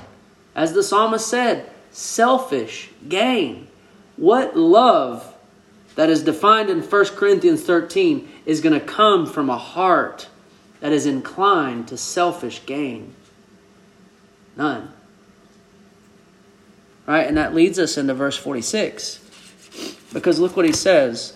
As 0.56 0.74
the 0.74 0.82
psalmist 0.82 1.28
said, 1.28 1.70
selfish 1.92 2.90
gain. 3.08 3.68
What 4.18 4.58
love 4.58 5.29
that 6.00 6.10
is 6.10 6.24
defined 6.24 6.70
in 6.70 6.80
1 6.80 7.06
Corinthians 7.08 7.62
13 7.64 8.26
is 8.46 8.62
going 8.62 8.72
to 8.72 8.86
come 8.86 9.26
from 9.26 9.50
a 9.50 9.58
heart 9.58 10.30
that 10.80 10.94
is 10.94 11.06
inclined 11.06 11.90
to 11.90 11.98
selfish 11.98 12.66
gain? 12.66 13.14
None. 14.56 14.94
Right? 17.06 17.28
And 17.28 17.36
that 17.36 17.54
leads 17.54 17.78
us 17.78 17.98
into 17.98 18.14
verse 18.14 18.38
46. 18.38 19.20
Because 20.14 20.40
look 20.40 20.56
what 20.56 20.66
he 20.66 20.72
says. 20.72 21.34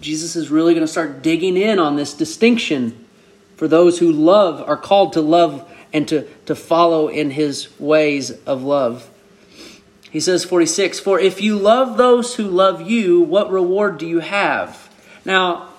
Jesus 0.00 0.34
is 0.34 0.50
really 0.50 0.74
going 0.74 0.84
to 0.84 0.92
start 0.92 1.22
digging 1.22 1.56
in 1.56 1.78
on 1.78 1.94
this 1.94 2.14
distinction 2.14 3.06
for 3.54 3.68
those 3.68 4.00
who 4.00 4.10
love, 4.10 4.60
are 4.68 4.76
called 4.76 5.12
to 5.12 5.20
love 5.20 5.72
and 5.92 6.08
to, 6.08 6.26
to 6.46 6.56
follow 6.56 7.06
in 7.06 7.30
his 7.30 7.68
ways 7.78 8.32
of 8.44 8.64
love. 8.64 9.08
He 10.10 10.20
says, 10.20 10.44
46, 10.44 11.00
For 11.00 11.18
if 11.18 11.40
you 11.40 11.58
love 11.58 11.96
those 11.96 12.36
who 12.36 12.44
love 12.44 12.80
you, 12.82 13.20
what 13.20 13.50
reward 13.50 13.98
do 13.98 14.06
you 14.06 14.20
have? 14.20 14.88
Now, 15.24 15.70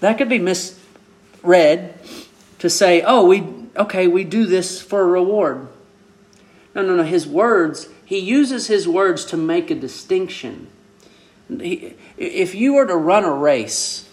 that 0.00 0.18
could 0.18 0.28
be 0.28 0.38
misread 0.38 1.94
to 2.58 2.70
say, 2.70 3.02
oh, 3.02 3.26
we, 3.26 3.44
okay, 3.76 4.06
we 4.06 4.24
do 4.24 4.46
this 4.46 4.80
for 4.80 5.02
a 5.02 5.06
reward. 5.06 5.68
No, 6.74 6.82
no, 6.82 6.96
no. 6.96 7.02
His 7.02 7.26
words, 7.26 7.88
he 8.04 8.18
uses 8.18 8.66
his 8.66 8.86
words 8.86 9.24
to 9.26 9.36
make 9.36 9.70
a 9.70 9.74
distinction. 9.74 10.68
If 11.48 12.54
you 12.54 12.74
were 12.74 12.86
to 12.86 12.96
run 12.96 13.24
a 13.24 13.32
race, 13.32 14.08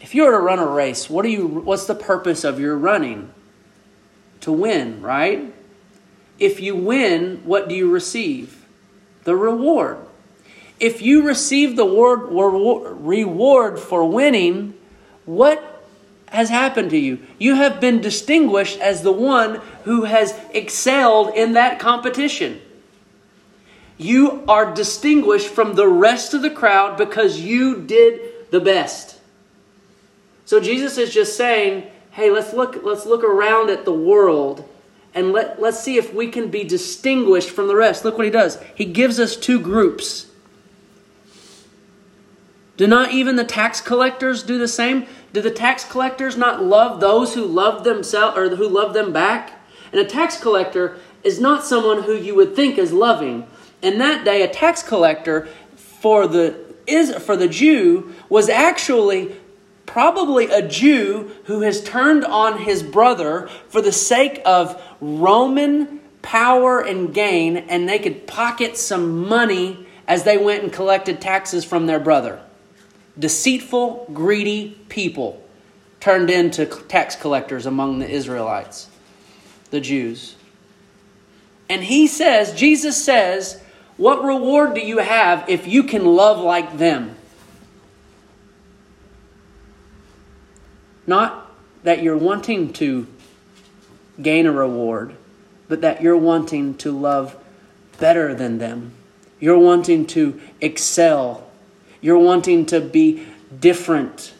if 0.00 0.14
you 0.14 0.24
were 0.24 0.32
to 0.32 0.38
run 0.38 0.58
a 0.58 0.66
race, 0.66 1.08
what 1.08 1.22
do 1.22 1.28
you 1.28 1.46
what's 1.46 1.86
the 1.86 1.94
purpose 1.94 2.44
of 2.44 2.58
your 2.58 2.76
running? 2.76 3.32
To 4.40 4.52
win, 4.52 5.00
right? 5.00 5.54
If 6.42 6.58
you 6.60 6.74
win, 6.74 7.40
what 7.44 7.68
do 7.68 7.74
you 7.76 7.88
receive? 7.88 8.66
The 9.22 9.36
reward. 9.36 9.98
If 10.80 11.00
you 11.00 11.24
receive 11.24 11.76
the 11.76 11.86
reward 11.86 13.78
for 13.78 14.10
winning, 14.10 14.74
what 15.24 15.84
has 16.30 16.48
happened 16.48 16.90
to 16.90 16.98
you? 16.98 17.20
You 17.38 17.54
have 17.54 17.80
been 17.80 18.00
distinguished 18.00 18.80
as 18.80 19.02
the 19.02 19.12
one 19.12 19.60
who 19.84 20.02
has 20.02 20.36
excelled 20.52 21.32
in 21.36 21.52
that 21.52 21.78
competition. 21.78 22.60
You 23.96 24.42
are 24.48 24.74
distinguished 24.74 25.46
from 25.46 25.74
the 25.74 25.86
rest 25.86 26.34
of 26.34 26.42
the 26.42 26.50
crowd 26.50 26.98
because 26.98 27.38
you 27.38 27.82
did 27.82 28.50
the 28.50 28.58
best. 28.58 29.20
So 30.44 30.58
Jesus 30.58 30.98
is 30.98 31.14
just 31.14 31.36
saying, 31.36 31.84
hey, 32.10 32.32
let's 32.32 32.52
look, 32.52 32.82
let's 32.82 33.06
look 33.06 33.22
around 33.22 33.70
at 33.70 33.84
the 33.84 33.94
world 33.94 34.68
and 35.14 35.32
let, 35.32 35.60
let's 35.60 35.80
see 35.80 35.96
if 35.96 36.14
we 36.14 36.28
can 36.28 36.48
be 36.48 36.64
distinguished 36.64 37.50
from 37.50 37.68
the 37.68 37.76
rest. 37.76 38.04
Look 38.04 38.16
what 38.16 38.24
he 38.24 38.30
does. 38.30 38.58
He 38.74 38.84
gives 38.84 39.20
us 39.20 39.36
two 39.36 39.60
groups. 39.60 40.26
Do 42.76 42.86
not 42.86 43.12
even 43.12 43.36
the 43.36 43.44
tax 43.44 43.80
collectors 43.80 44.42
do 44.42 44.58
the 44.58 44.68
same? 44.68 45.06
Do 45.32 45.42
the 45.42 45.50
tax 45.50 45.84
collectors 45.84 46.36
not 46.36 46.64
love 46.64 47.00
those 47.00 47.34
who 47.34 47.44
love 47.44 47.84
themselves 47.84 48.36
or 48.36 48.56
who 48.56 48.68
love 48.68 48.94
them 48.94 49.12
back? 49.12 49.52
And 49.92 50.00
a 50.00 50.04
tax 50.04 50.40
collector 50.40 50.96
is 51.22 51.38
not 51.38 51.64
someone 51.64 52.04
who 52.04 52.14
you 52.14 52.34
would 52.34 52.56
think 52.56 52.78
is 52.78 52.92
loving. 52.92 53.46
And 53.82 54.00
that 54.00 54.24
day, 54.24 54.42
a 54.42 54.48
tax 54.48 54.82
collector 54.82 55.48
for 55.76 56.26
the 56.26 56.58
is 56.86 57.14
for 57.14 57.36
the 57.36 57.48
Jew 57.48 58.12
was 58.28 58.48
actually 58.48 59.36
probably 59.86 60.46
a 60.46 60.66
Jew 60.66 61.32
who 61.44 61.60
has 61.60 61.82
turned 61.82 62.24
on 62.24 62.58
his 62.58 62.82
brother 62.82 63.48
for 63.68 63.82
the 63.82 63.92
sake 63.92 64.40
of 64.44 64.80
Roman 65.00 66.00
power 66.22 66.80
and 66.80 67.12
gain, 67.12 67.56
and 67.56 67.88
they 67.88 67.98
could 67.98 68.26
pocket 68.26 68.76
some 68.76 69.26
money 69.28 69.86
as 70.06 70.24
they 70.24 70.38
went 70.38 70.62
and 70.62 70.72
collected 70.72 71.20
taxes 71.20 71.64
from 71.64 71.86
their 71.86 72.00
brother. 72.00 72.40
Deceitful, 73.18 74.08
greedy 74.12 74.78
people 74.88 75.42
turned 76.00 76.30
into 76.30 76.66
tax 76.66 77.14
collectors 77.14 77.66
among 77.66 77.98
the 77.98 78.08
Israelites, 78.08 78.88
the 79.70 79.80
Jews. 79.80 80.36
And 81.68 81.84
he 81.84 82.06
says, 82.06 82.54
Jesus 82.54 83.02
says, 83.02 83.62
What 83.96 84.24
reward 84.24 84.74
do 84.74 84.80
you 84.80 84.98
have 84.98 85.48
if 85.48 85.66
you 85.66 85.84
can 85.84 86.04
love 86.04 86.38
like 86.38 86.78
them? 86.78 87.16
Not 91.06 91.50
that 91.82 92.02
you're 92.02 92.16
wanting 92.16 92.72
to 92.74 93.06
gain 94.20 94.46
a 94.46 94.52
reward, 94.52 95.16
but 95.68 95.80
that 95.80 96.02
you're 96.02 96.16
wanting 96.16 96.74
to 96.78 96.96
love 96.96 97.36
better 97.98 98.34
than 98.34 98.58
them. 98.58 98.92
You're 99.40 99.58
wanting 99.58 100.06
to 100.08 100.40
excel. 100.60 101.50
You're 102.00 102.18
wanting 102.18 102.66
to 102.66 102.80
be 102.80 103.26
different. 103.58 104.34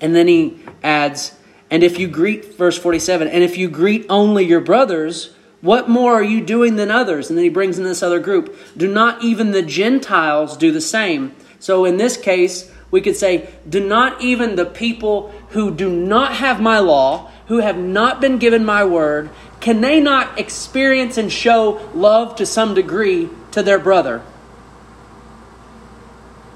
And 0.00 0.14
then 0.14 0.28
he 0.28 0.60
adds, 0.82 1.34
and 1.70 1.82
if 1.82 1.98
you 1.98 2.08
greet, 2.08 2.56
verse 2.56 2.76
47, 2.76 3.28
and 3.28 3.42
if 3.42 3.56
you 3.56 3.70
greet 3.70 4.04
only 4.10 4.44
your 4.44 4.60
brothers, 4.60 5.34
what 5.60 5.88
more 5.88 6.14
are 6.14 6.24
you 6.24 6.44
doing 6.44 6.76
than 6.76 6.90
others? 6.90 7.30
And 7.30 7.38
then 7.38 7.44
he 7.44 7.48
brings 7.48 7.78
in 7.78 7.84
this 7.84 8.02
other 8.02 8.18
group. 8.18 8.58
Do 8.76 8.92
not 8.92 9.22
even 9.22 9.52
the 9.52 9.62
Gentiles 9.62 10.56
do 10.56 10.72
the 10.72 10.80
same? 10.80 11.34
So 11.60 11.84
in 11.84 11.96
this 11.96 12.16
case, 12.16 12.70
we 12.92 13.00
could 13.00 13.16
say, 13.16 13.48
Do 13.68 13.80
not 13.80 14.22
even 14.22 14.54
the 14.54 14.66
people 14.66 15.30
who 15.48 15.74
do 15.74 15.90
not 15.90 16.34
have 16.34 16.60
my 16.60 16.78
law, 16.78 17.32
who 17.46 17.58
have 17.58 17.76
not 17.76 18.20
been 18.20 18.38
given 18.38 18.64
my 18.64 18.84
word, 18.84 19.30
can 19.60 19.80
they 19.80 20.00
not 20.00 20.38
experience 20.38 21.16
and 21.18 21.32
show 21.32 21.90
love 21.94 22.36
to 22.36 22.46
some 22.46 22.74
degree 22.74 23.28
to 23.52 23.62
their 23.62 23.78
brother? 23.78 24.22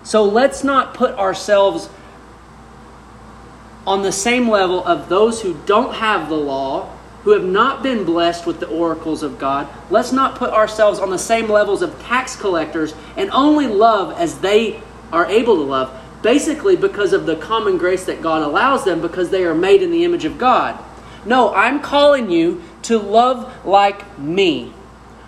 So 0.04 0.24
let's 0.24 0.62
not 0.62 0.94
put 0.94 1.14
ourselves 1.14 1.88
on 3.86 4.02
the 4.02 4.12
same 4.12 4.48
level 4.48 4.84
of 4.84 5.08
those 5.08 5.42
who 5.42 5.58
don't 5.66 5.94
have 5.94 6.28
the 6.28 6.36
law, 6.36 6.90
who 7.22 7.30
have 7.30 7.44
not 7.44 7.82
been 7.82 8.04
blessed 8.04 8.46
with 8.46 8.60
the 8.60 8.68
oracles 8.68 9.22
of 9.22 9.38
God. 9.38 9.68
Let's 9.90 10.12
not 10.12 10.36
put 10.36 10.50
ourselves 10.50 10.98
on 10.98 11.10
the 11.10 11.18
same 11.18 11.48
levels 11.48 11.82
of 11.82 12.00
tax 12.02 12.36
collectors 12.36 12.94
and 13.16 13.30
only 13.30 13.66
love 13.66 14.12
as 14.18 14.40
they 14.40 14.80
are 15.12 15.26
able 15.26 15.56
to 15.56 15.62
love 15.62 16.05
basically 16.22 16.76
because 16.76 17.12
of 17.12 17.26
the 17.26 17.36
common 17.36 17.78
grace 17.78 18.04
that 18.06 18.22
God 18.22 18.42
allows 18.42 18.84
them 18.84 19.00
because 19.00 19.30
they 19.30 19.44
are 19.44 19.54
made 19.54 19.82
in 19.82 19.90
the 19.90 20.04
image 20.04 20.24
of 20.24 20.38
God. 20.38 20.82
No, 21.24 21.54
I'm 21.54 21.80
calling 21.80 22.30
you 22.30 22.62
to 22.82 22.98
love 22.98 23.66
like 23.66 24.18
me. 24.18 24.72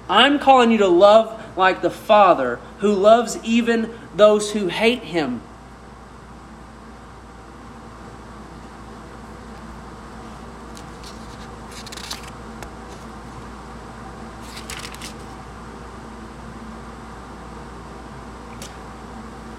I'm 0.08 0.38
calling 0.38 0.70
you 0.70 0.78
to 0.78 0.88
love 0.88 1.56
like 1.56 1.82
the 1.82 1.90
Father 1.90 2.60
who 2.78 2.92
loves 2.92 3.38
even 3.42 3.92
those 4.14 4.52
who 4.52 4.68
hate 4.68 5.02
him. 5.02 5.42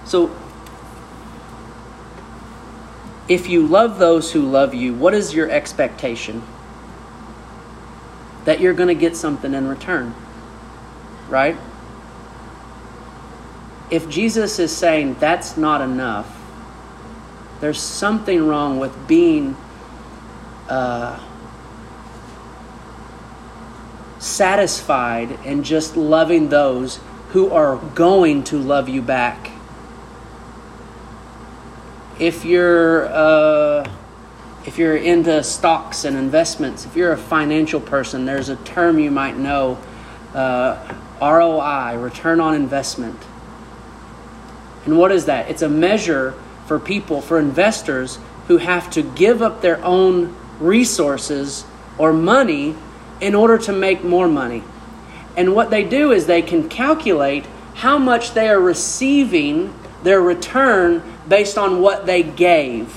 So 0.05 0.35
if 3.29 3.47
you 3.47 3.65
love 3.65 3.99
those 3.99 4.31
who 4.31 4.41
love 4.41 4.73
you, 4.73 4.93
what 4.95 5.13
is 5.13 5.35
your 5.35 5.49
expectation? 5.49 6.41
That 8.45 8.59
you're 8.59 8.73
going 8.73 8.87
to 8.87 8.95
get 8.95 9.15
something 9.15 9.53
in 9.53 9.67
return, 9.67 10.15
right? 11.29 11.55
If 13.91 14.09
Jesus 14.09 14.57
is 14.57 14.75
saying 14.75 15.17
that's 15.19 15.57
not 15.57 15.81
enough, 15.81 16.35
there's 17.61 17.79
something 17.79 18.47
wrong 18.47 18.79
with 18.79 19.07
being 19.07 19.55
uh, 20.67 21.23
satisfied 24.17 25.31
and 25.45 25.63
just 25.63 25.95
loving 25.95 26.49
those 26.49 26.99
who 27.29 27.51
are 27.51 27.77
going 27.93 28.43
to 28.45 28.57
love 28.57 28.89
you 28.89 29.03
back. 29.03 29.51
If 32.19 32.43
you're 32.43 33.05
uh, 33.07 33.89
if 34.65 34.77
you're 34.77 34.97
into 34.97 35.41
stocks 35.43 36.03
and 36.03 36.17
investments, 36.17 36.85
if 36.85 36.95
you're 36.95 37.13
a 37.13 37.17
financial 37.17 37.79
person, 37.79 38.25
there's 38.25 38.49
a 38.49 38.57
term 38.57 38.99
you 38.99 39.09
might 39.09 39.37
know, 39.37 39.79
uh, 40.33 40.95
ROI, 41.21 41.97
return 41.97 42.39
on 42.41 42.55
investment. 42.55 43.17
And 44.85 44.97
what 44.97 45.11
is 45.11 45.25
that? 45.25 45.49
It's 45.49 45.61
a 45.61 45.69
measure 45.69 46.33
for 46.65 46.77
people, 46.79 47.21
for 47.21 47.39
investors 47.39 48.19
who 48.47 48.57
have 48.57 48.91
to 48.91 49.01
give 49.01 49.41
up 49.41 49.61
their 49.61 49.83
own 49.83 50.35
resources 50.59 51.63
or 51.97 52.11
money 52.11 52.75
in 53.21 53.35
order 53.35 53.57
to 53.57 53.73
make 53.73 54.03
more 54.03 54.27
money. 54.27 54.63
And 55.37 55.55
what 55.55 55.69
they 55.69 55.83
do 55.83 56.11
is 56.11 56.27
they 56.27 56.41
can 56.41 56.67
calculate 56.67 57.45
how 57.75 57.97
much 57.97 58.33
they 58.33 58.49
are 58.49 58.59
receiving 58.59 59.73
their 60.03 60.21
return 60.21 61.03
based 61.27 61.57
on 61.57 61.81
what 61.81 62.05
they 62.05 62.23
gave. 62.23 62.95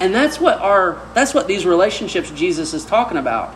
And 0.00 0.14
that's 0.14 0.40
what 0.40 0.58
our 0.58 1.00
that's 1.14 1.32
what 1.32 1.46
these 1.46 1.64
relationships 1.64 2.30
Jesus 2.32 2.74
is 2.74 2.84
talking 2.84 3.16
about. 3.16 3.54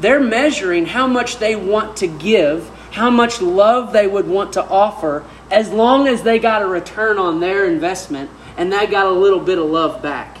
They're 0.00 0.20
measuring 0.20 0.86
how 0.86 1.06
much 1.06 1.38
they 1.38 1.56
want 1.56 1.96
to 1.98 2.06
give, 2.06 2.68
how 2.92 3.10
much 3.10 3.40
love 3.40 3.92
they 3.92 4.06
would 4.06 4.28
want 4.28 4.52
to 4.54 4.64
offer 4.64 5.24
as 5.50 5.70
long 5.70 6.06
as 6.06 6.22
they 6.22 6.38
got 6.38 6.62
a 6.62 6.66
return 6.66 7.18
on 7.18 7.40
their 7.40 7.66
investment 7.66 8.30
and 8.56 8.72
they 8.72 8.86
got 8.86 9.06
a 9.06 9.10
little 9.10 9.40
bit 9.40 9.58
of 9.58 9.64
love 9.64 10.02
back. 10.02 10.38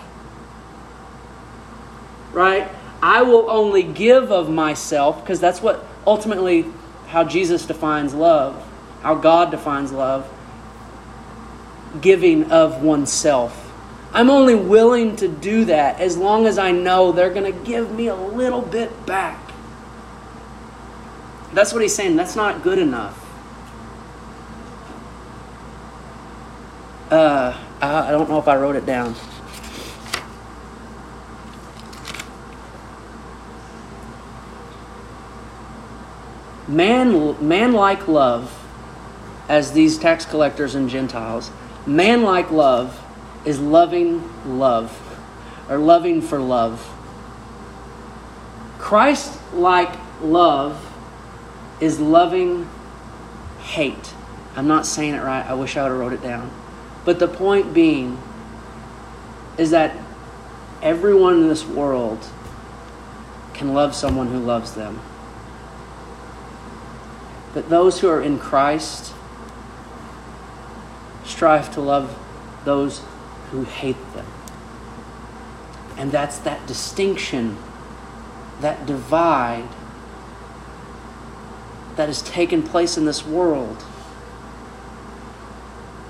Right? 2.32 2.68
I 3.02 3.22
will 3.22 3.50
only 3.50 3.82
give 3.82 4.30
of 4.30 4.50
myself 4.50 5.20
because 5.22 5.40
that's 5.40 5.62
what 5.62 5.84
ultimately 6.06 6.66
how 7.06 7.24
Jesus 7.24 7.64
defines 7.64 8.12
love, 8.12 8.67
how 9.02 9.14
God 9.14 9.50
defines 9.50 9.92
love 9.92 10.28
giving 12.00 12.50
of 12.50 12.82
oneself. 12.82 13.64
I'm 14.12 14.30
only 14.30 14.54
willing 14.54 15.16
to 15.16 15.28
do 15.28 15.66
that 15.66 16.00
as 16.00 16.16
long 16.16 16.46
as 16.46 16.58
I 16.58 16.72
know 16.72 17.12
they're 17.12 17.32
going 17.32 17.52
to 17.52 17.64
give 17.64 17.92
me 17.92 18.06
a 18.08 18.14
little 18.14 18.62
bit 18.62 19.06
back. 19.06 19.38
That's 21.52 21.72
what 21.72 21.82
he's 21.82 21.94
saying. 21.94 22.16
That's 22.16 22.36
not 22.36 22.62
good 22.62 22.78
enough. 22.78 23.24
Uh, 27.10 27.56
I 27.80 28.10
don't 28.10 28.28
know 28.28 28.38
if 28.38 28.48
I 28.48 28.56
wrote 28.56 28.76
it 28.76 28.84
down. 28.84 29.14
Man, 36.66 37.48
man 37.48 37.72
like 37.72 38.08
love, 38.08 38.57
as 39.48 39.72
these 39.72 39.98
tax 39.98 40.24
collectors 40.24 40.74
and 40.74 40.88
Gentiles, 40.88 41.50
man 41.86 42.22
like 42.22 42.50
love 42.50 43.02
is 43.44 43.58
loving 43.58 44.22
love, 44.58 44.96
or 45.68 45.78
loving 45.78 46.20
for 46.20 46.38
love. 46.38 46.86
Christ 48.78 49.38
like 49.52 49.92
love 50.20 50.84
is 51.80 51.98
loving 51.98 52.68
hate. 53.60 54.14
I'm 54.56 54.66
not 54.66 54.86
saying 54.86 55.14
it 55.14 55.22
right. 55.22 55.46
I 55.46 55.54
wish 55.54 55.76
I 55.76 55.82
would 55.84 55.90
have 55.90 55.98
wrote 55.98 56.12
it 56.12 56.22
down. 56.22 56.50
But 57.04 57.18
the 57.18 57.28
point 57.28 57.72
being 57.72 58.20
is 59.56 59.70
that 59.70 59.96
everyone 60.82 61.42
in 61.42 61.48
this 61.48 61.64
world 61.64 62.24
can 63.54 63.74
love 63.74 63.94
someone 63.94 64.28
who 64.28 64.38
loves 64.38 64.74
them. 64.74 65.00
But 67.54 67.68
those 67.68 68.00
who 68.00 68.08
are 68.08 68.22
in 68.22 68.38
Christ 68.38 69.14
strive 71.28 71.72
to 71.74 71.80
love 71.80 72.18
those 72.64 73.02
who 73.50 73.64
hate 73.64 74.14
them. 74.14 74.26
And 75.96 76.10
that's 76.10 76.38
that 76.38 76.66
distinction, 76.66 77.56
that 78.60 78.86
divide 78.86 79.68
that 81.96 82.08
has 82.08 82.22
taken 82.22 82.62
place 82.62 82.96
in 82.96 83.04
this 83.04 83.26
world 83.26 83.84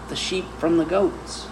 the 0.09 0.17
sheep 0.17 0.45
from 0.59 0.79
the 0.79 0.85
goats. 0.85 1.47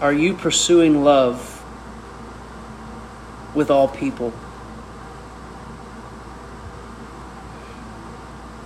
Are 0.00 0.12
you 0.12 0.34
pursuing 0.34 1.02
love 1.02 1.57
with 3.58 3.70
all 3.72 3.88
people? 3.88 4.32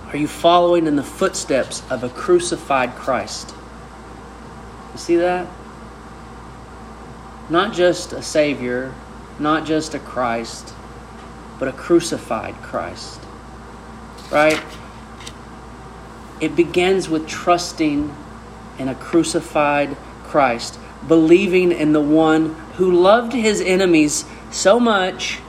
Are 0.09 0.17
you 0.17 0.27
following 0.27 0.85
in 0.85 0.95
the 0.95 1.03
footsteps 1.03 1.81
of 1.89 2.03
a 2.03 2.09
crucified 2.09 2.93
Christ? 2.93 3.55
You 4.93 4.99
see 4.99 5.15
that? 5.15 5.47
Not 7.49 7.73
just 7.73 8.13
a 8.13 8.21
Savior, 8.21 8.93
not 9.39 9.65
just 9.65 9.95
a 9.95 9.99
Christ, 9.99 10.71
but 11.57 11.67
a 11.67 11.71
crucified 11.71 12.53
Christ. 12.61 13.19
Right? 14.31 14.61
It 16.39 16.55
begins 16.55 17.09
with 17.09 17.27
trusting 17.27 18.15
in 18.77 18.87
a 18.87 18.95
crucified 18.95 19.97
Christ, 20.23 20.77
believing 21.07 21.71
in 21.71 21.93
the 21.93 22.01
one 22.01 22.53
who 22.75 22.91
loved 22.91 23.33
his 23.33 23.59
enemies 23.59 24.25
so 24.53 24.79
much 24.79 25.39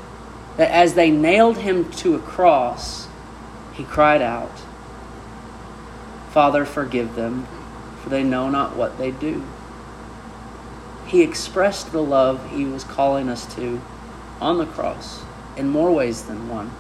that 0.57 0.71
as 0.71 0.95
they 0.95 1.11
nailed 1.11 1.59
him 1.59 1.91
to 1.93 2.15
a 2.15 2.19
cross, 2.19 3.07
he 3.75 3.85
cried 3.85 4.23
out, 4.23 4.53
Father, 6.31 6.65
forgive 6.65 7.15
them, 7.15 7.47
for 8.03 8.09
they 8.09 8.25
know 8.25 8.49
not 8.49 8.77
what 8.77 8.99
they 8.99 9.11
do. 9.11 9.45
He 11.07 11.23
expressed 11.23 11.93
the 11.93 12.03
love 12.03 12.51
he 12.51 12.65
was 12.65 12.83
calling 12.83 13.29
us 13.29 13.53
to 13.55 13.81
on 14.41 14.59
the 14.59 14.67
cross 14.67 15.23
in 15.57 15.69
more 15.69 15.93
ways 15.93 16.25
than 16.25 16.49
one. 16.49 16.71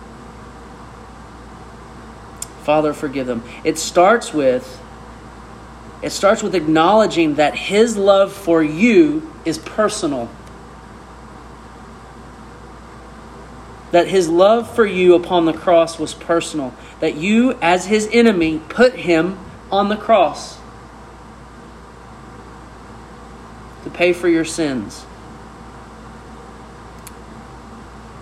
Father, 2.63 2.95
forgive 2.95 3.27
them. 3.27 3.45
It 3.63 3.79
starts 3.79 4.33
with 4.33 4.81
it 6.03 6.11
starts 6.11 6.43
with 6.43 6.55
acknowledging 6.55 7.37
that 7.37 7.55
his 7.55 7.97
love 7.97 8.31
for 8.31 8.63
you 8.63 9.33
is 9.47 9.57
personal. 9.57 10.29
That 13.95 14.09
his 14.09 14.29
love 14.29 14.75
for 14.75 14.85
you 14.85 15.15
upon 15.15 15.45
the 15.45 15.53
cross 15.53 16.01
was 16.01 16.15
personal. 16.15 16.75
That 16.99 17.15
you, 17.15 17.57
as 17.63 17.87
his 17.87 18.09
enemy, 18.11 18.61
put 18.69 18.95
him 18.95 19.39
on 19.71 19.89
the 19.89 19.97
cross 19.97 20.59
to 23.85 23.91
pay 23.91 24.13
for 24.13 24.27
your 24.27 24.45
sins. 24.45 25.07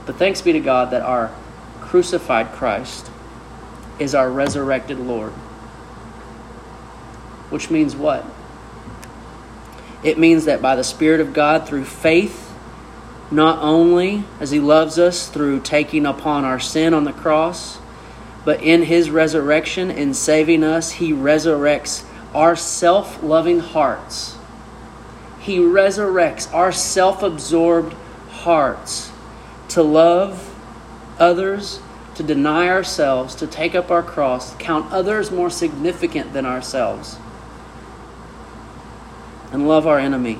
But 0.04 0.16
thanks 0.16 0.42
be 0.42 0.52
to 0.52 0.60
God 0.60 0.90
that 0.90 1.00
our 1.00 1.34
crucified 1.80 2.52
Christ 2.52 3.10
is 3.98 4.14
our 4.14 4.30
resurrected 4.30 4.98
Lord. 4.98 5.32
Which 7.48 7.70
means 7.70 7.96
what? 7.96 8.26
It 10.04 10.18
means 10.18 10.44
that 10.44 10.60
by 10.60 10.76
the 10.76 10.84
Spirit 10.84 11.20
of 11.22 11.32
God, 11.32 11.66
through 11.66 11.86
faith, 11.86 12.41
not 13.32 13.58
only 13.60 14.24
as 14.38 14.50
He 14.50 14.60
loves 14.60 14.98
us 14.98 15.28
through 15.28 15.60
taking 15.60 16.06
upon 16.06 16.44
our 16.44 16.60
sin 16.60 16.94
on 16.94 17.04
the 17.04 17.12
cross, 17.12 17.78
but 18.44 18.62
in 18.62 18.82
His 18.82 19.10
resurrection 19.10 19.90
and 19.90 20.14
saving 20.14 20.62
us, 20.62 20.92
He 20.92 21.12
resurrects 21.12 22.04
our 22.34 22.56
self 22.56 23.22
loving 23.22 23.60
hearts. 23.60 24.36
He 25.40 25.58
resurrects 25.58 26.52
our 26.52 26.72
self 26.72 27.22
absorbed 27.22 27.94
hearts 28.30 29.10
to 29.68 29.82
love 29.82 30.54
others, 31.18 31.80
to 32.16 32.22
deny 32.22 32.68
ourselves, 32.68 33.34
to 33.36 33.46
take 33.46 33.74
up 33.74 33.90
our 33.90 34.02
cross, 34.02 34.54
count 34.56 34.92
others 34.92 35.30
more 35.30 35.50
significant 35.50 36.32
than 36.32 36.44
ourselves, 36.44 37.16
and 39.50 39.66
love 39.66 39.86
our 39.86 39.98
enemy. 39.98 40.38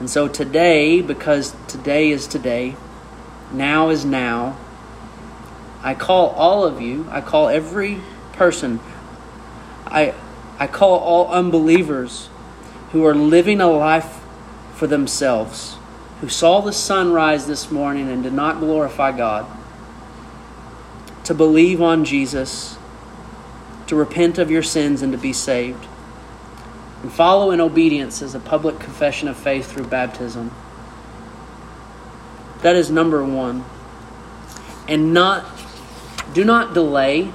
And 0.00 0.10
so 0.10 0.28
today, 0.28 1.00
because 1.00 1.54
today 1.68 2.10
is 2.10 2.26
today, 2.26 2.76
now 3.52 3.90
is 3.90 4.04
now, 4.04 4.58
I 5.82 5.94
call 5.94 6.30
all 6.30 6.64
of 6.64 6.80
you, 6.80 7.06
I 7.10 7.20
call 7.20 7.48
every 7.48 8.00
person, 8.32 8.80
I, 9.86 10.14
I 10.58 10.66
call 10.66 10.98
all 10.98 11.28
unbelievers 11.28 12.28
who 12.92 13.04
are 13.04 13.14
living 13.14 13.60
a 13.60 13.70
life 13.70 14.20
for 14.74 14.86
themselves 14.86 15.76
who 16.24 16.30
saw 16.30 16.62
the 16.62 16.72
sun 16.72 17.12
rise 17.12 17.46
this 17.46 17.70
morning 17.70 18.08
and 18.08 18.22
did 18.22 18.32
not 18.32 18.58
glorify 18.58 19.12
God, 19.12 19.44
to 21.24 21.34
believe 21.34 21.82
on 21.82 22.06
Jesus, 22.06 22.78
to 23.88 23.94
repent 23.94 24.38
of 24.38 24.50
your 24.50 24.62
sins, 24.62 25.02
and 25.02 25.12
to 25.12 25.18
be 25.18 25.34
saved. 25.34 25.86
And 27.04 27.12
follow 27.12 27.50
in 27.50 27.60
obedience 27.60 28.22
as 28.22 28.34
a 28.34 28.40
public 28.40 28.80
confession 28.80 29.28
of 29.28 29.36
faith 29.36 29.70
through 29.70 29.84
baptism. 29.84 30.50
That 32.62 32.76
is 32.76 32.90
number 32.90 33.22
one. 33.22 33.62
And 34.88 35.12
not 35.12 35.44
do 36.32 36.46
not 36.46 36.72
delay 36.72 37.30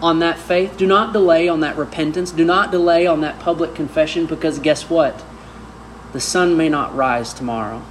on 0.00 0.20
that 0.20 0.38
faith. 0.38 0.78
Do 0.78 0.86
not 0.86 1.12
delay 1.12 1.48
on 1.48 1.60
that 1.60 1.76
repentance. 1.76 2.30
Do 2.30 2.46
not 2.46 2.70
delay 2.70 3.06
on 3.06 3.20
that 3.20 3.38
public 3.40 3.74
confession 3.74 4.24
because 4.24 4.58
guess 4.58 4.88
what? 4.88 5.22
The 6.14 6.20
sun 6.20 6.56
may 6.56 6.70
not 6.70 6.96
rise 6.96 7.34
tomorrow. 7.34 7.82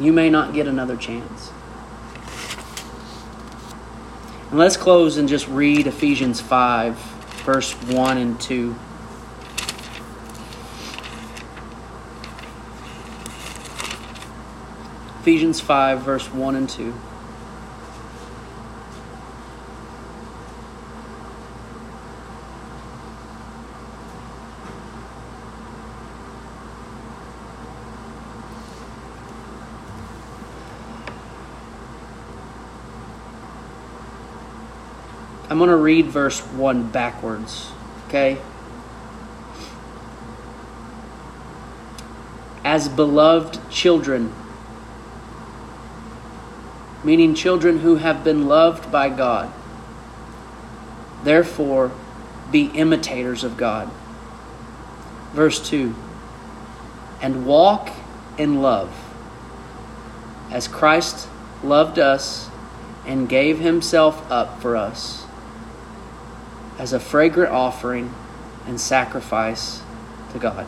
You 0.00 0.14
may 0.14 0.30
not 0.30 0.54
get 0.54 0.66
another 0.66 0.96
chance. 0.96 1.52
And 4.48 4.58
let's 4.58 4.78
close 4.78 5.18
and 5.18 5.28
just 5.28 5.48
read 5.48 5.86
Ephesians 5.86 6.40
5, 6.40 7.13
verse 7.44 7.72
1 7.72 8.18
and 8.18 8.40
2. 8.40 8.74
Ephesians 15.20 15.60
5, 15.60 16.00
verse 16.02 16.32
1 16.32 16.56
and 16.56 16.68
2. 16.68 16.94
I'm 35.54 35.58
going 35.58 35.70
to 35.70 35.76
read 35.76 36.06
verse 36.06 36.40
1 36.40 36.88
backwards, 36.88 37.70
okay? 38.08 38.38
As 42.64 42.88
beloved 42.88 43.70
children, 43.70 44.34
meaning 47.04 47.36
children 47.36 47.78
who 47.78 47.94
have 47.94 48.24
been 48.24 48.48
loved 48.48 48.90
by 48.90 49.08
God. 49.08 49.48
Therefore, 51.22 51.92
be 52.50 52.64
imitators 52.74 53.44
of 53.44 53.56
God. 53.56 53.88
Verse 55.34 55.64
2 55.68 55.94
And 57.22 57.46
walk 57.46 57.92
in 58.36 58.60
love, 58.60 58.92
as 60.50 60.66
Christ 60.66 61.28
loved 61.62 62.00
us 62.00 62.50
and 63.06 63.28
gave 63.28 63.60
himself 63.60 64.28
up 64.32 64.60
for 64.60 64.76
us 64.76 65.23
as 66.78 66.92
a 66.92 67.00
fragrant 67.00 67.52
offering 67.52 68.12
and 68.66 68.80
sacrifice 68.80 69.82
to 70.32 70.38
God. 70.38 70.66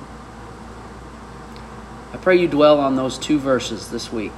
I 2.12 2.16
pray 2.18 2.36
you 2.36 2.48
dwell 2.48 2.78
on 2.78 2.96
those 2.96 3.18
two 3.18 3.38
verses 3.38 3.90
this 3.90 4.12
week. 4.12 4.32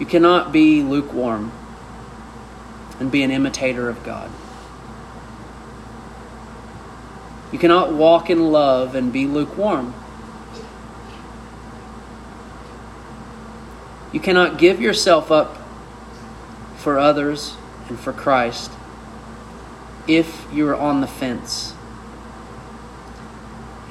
You 0.00 0.06
cannot 0.06 0.52
be 0.52 0.82
lukewarm 0.82 1.52
and 2.98 3.10
be 3.10 3.22
an 3.22 3.30
imitator 3.30 3.88
of 3.88 4.02
God. 4.02 4.30
You 7.52 7.58
cannot 7.58 7.92
walk 7.92 8.30
in 8.30 8.50
love 8.50 8.94
and 8.94 9.12
be 9.12 9.26
lukewarm. 9.26 9.94
You 14.10 14.20
cannot 14.20 14.58
give 14.58 14.80
yourself 14.80 15.30
up 15.30 15.61
for 16.82 16.98
others 16.98 17.56
and 17.88 17.98
for 17.98 18.12
Christ 18.12 18.70
if 20.08 20.46
you 20.52 20.68
are 20.68 20.74
on 20.74 21.00
the 21.00 21.06
fence. 21.06 21.74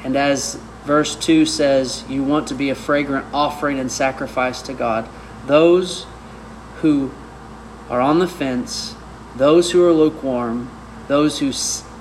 And 0.03 0.15
as 0.15 0.55
verse 0.83 1.15
2 1.15 1.45
says, 1.45 2.03
you 2.09 2.23
want 2.23 2.47
to 2.49 2.55
be 2.55 2.69
a 2.69 2.75
fragrant 2.75 3.25
offering 3.33 3.79
and 3.79 3.91
sacrifice 3.91 4.61
to 4.63 4.73
God. 4.73 5.07
Those 5.45 6.05
who 6.77 7.11
are 7.89 8.01
on 8.01 8.19
the 8.19 8.27
fence, 8.27 8.95
those 9.35 9.71
who 9.71 9.85
are 9.85 9.93
lukewarm, 9.93 10.69
those 11.07 11.39
who 11.39 11.53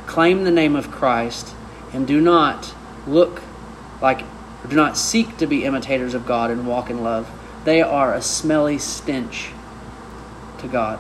claim 0.06 0.44
the 0.44 0.50
name 0.50 0.74
of 0.74 0.90
Christ 0.90 1.54
and 1.92 2.06
do 2.06 2.20
not 2.20 2.74
look 3.06 3.42
like, 4.00 4.22
or 4.64 4.68
do 4.68 4.76
not 4.76 4.96
seek 4.96 5.36
to 5.36 5.46
be 5.46 5.64
imitators 5.64 6.14
of 6.14 6.26
God 6.26 6.50
and 6.50 6.66
walk 6.66 6.90
in 6.90 7.02
love, 7.02 7.30
they 7.64 7.82
are 7.82 8.14
a 8.14 8.22
smelly 8.22 8.78
stench 8.78 9.50
to 10.60 10.68
God. 10.68 10.98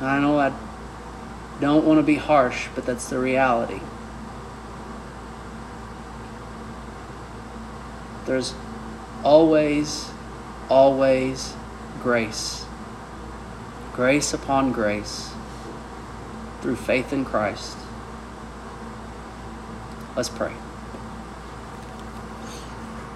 I 0.00 0.18
know 0.18 0.38
I 0.38 0.52
don't 1.60 1.84
want 1.84 1.98
to 1.98 2.02
be 2.02 2.16
harsh, 2.16 2.68
but 2.74 2.86
that's 2.86 3.08
the 3.10 3.18
reality. 3.18 3.80
There's 8.24 8.54
always, 9.22 10.08
always 10.68 11.54
grace. 12.02 12.64
Grace 13.92 14.32
upon 14.32 14.72
grace 14.72 15.30
through 16.62 16.76
faith 16.76 17.12
in 17.12 17.24
Christ. 17.24 17.76
Let's 20.16 20.28
pray. 20.28 20.52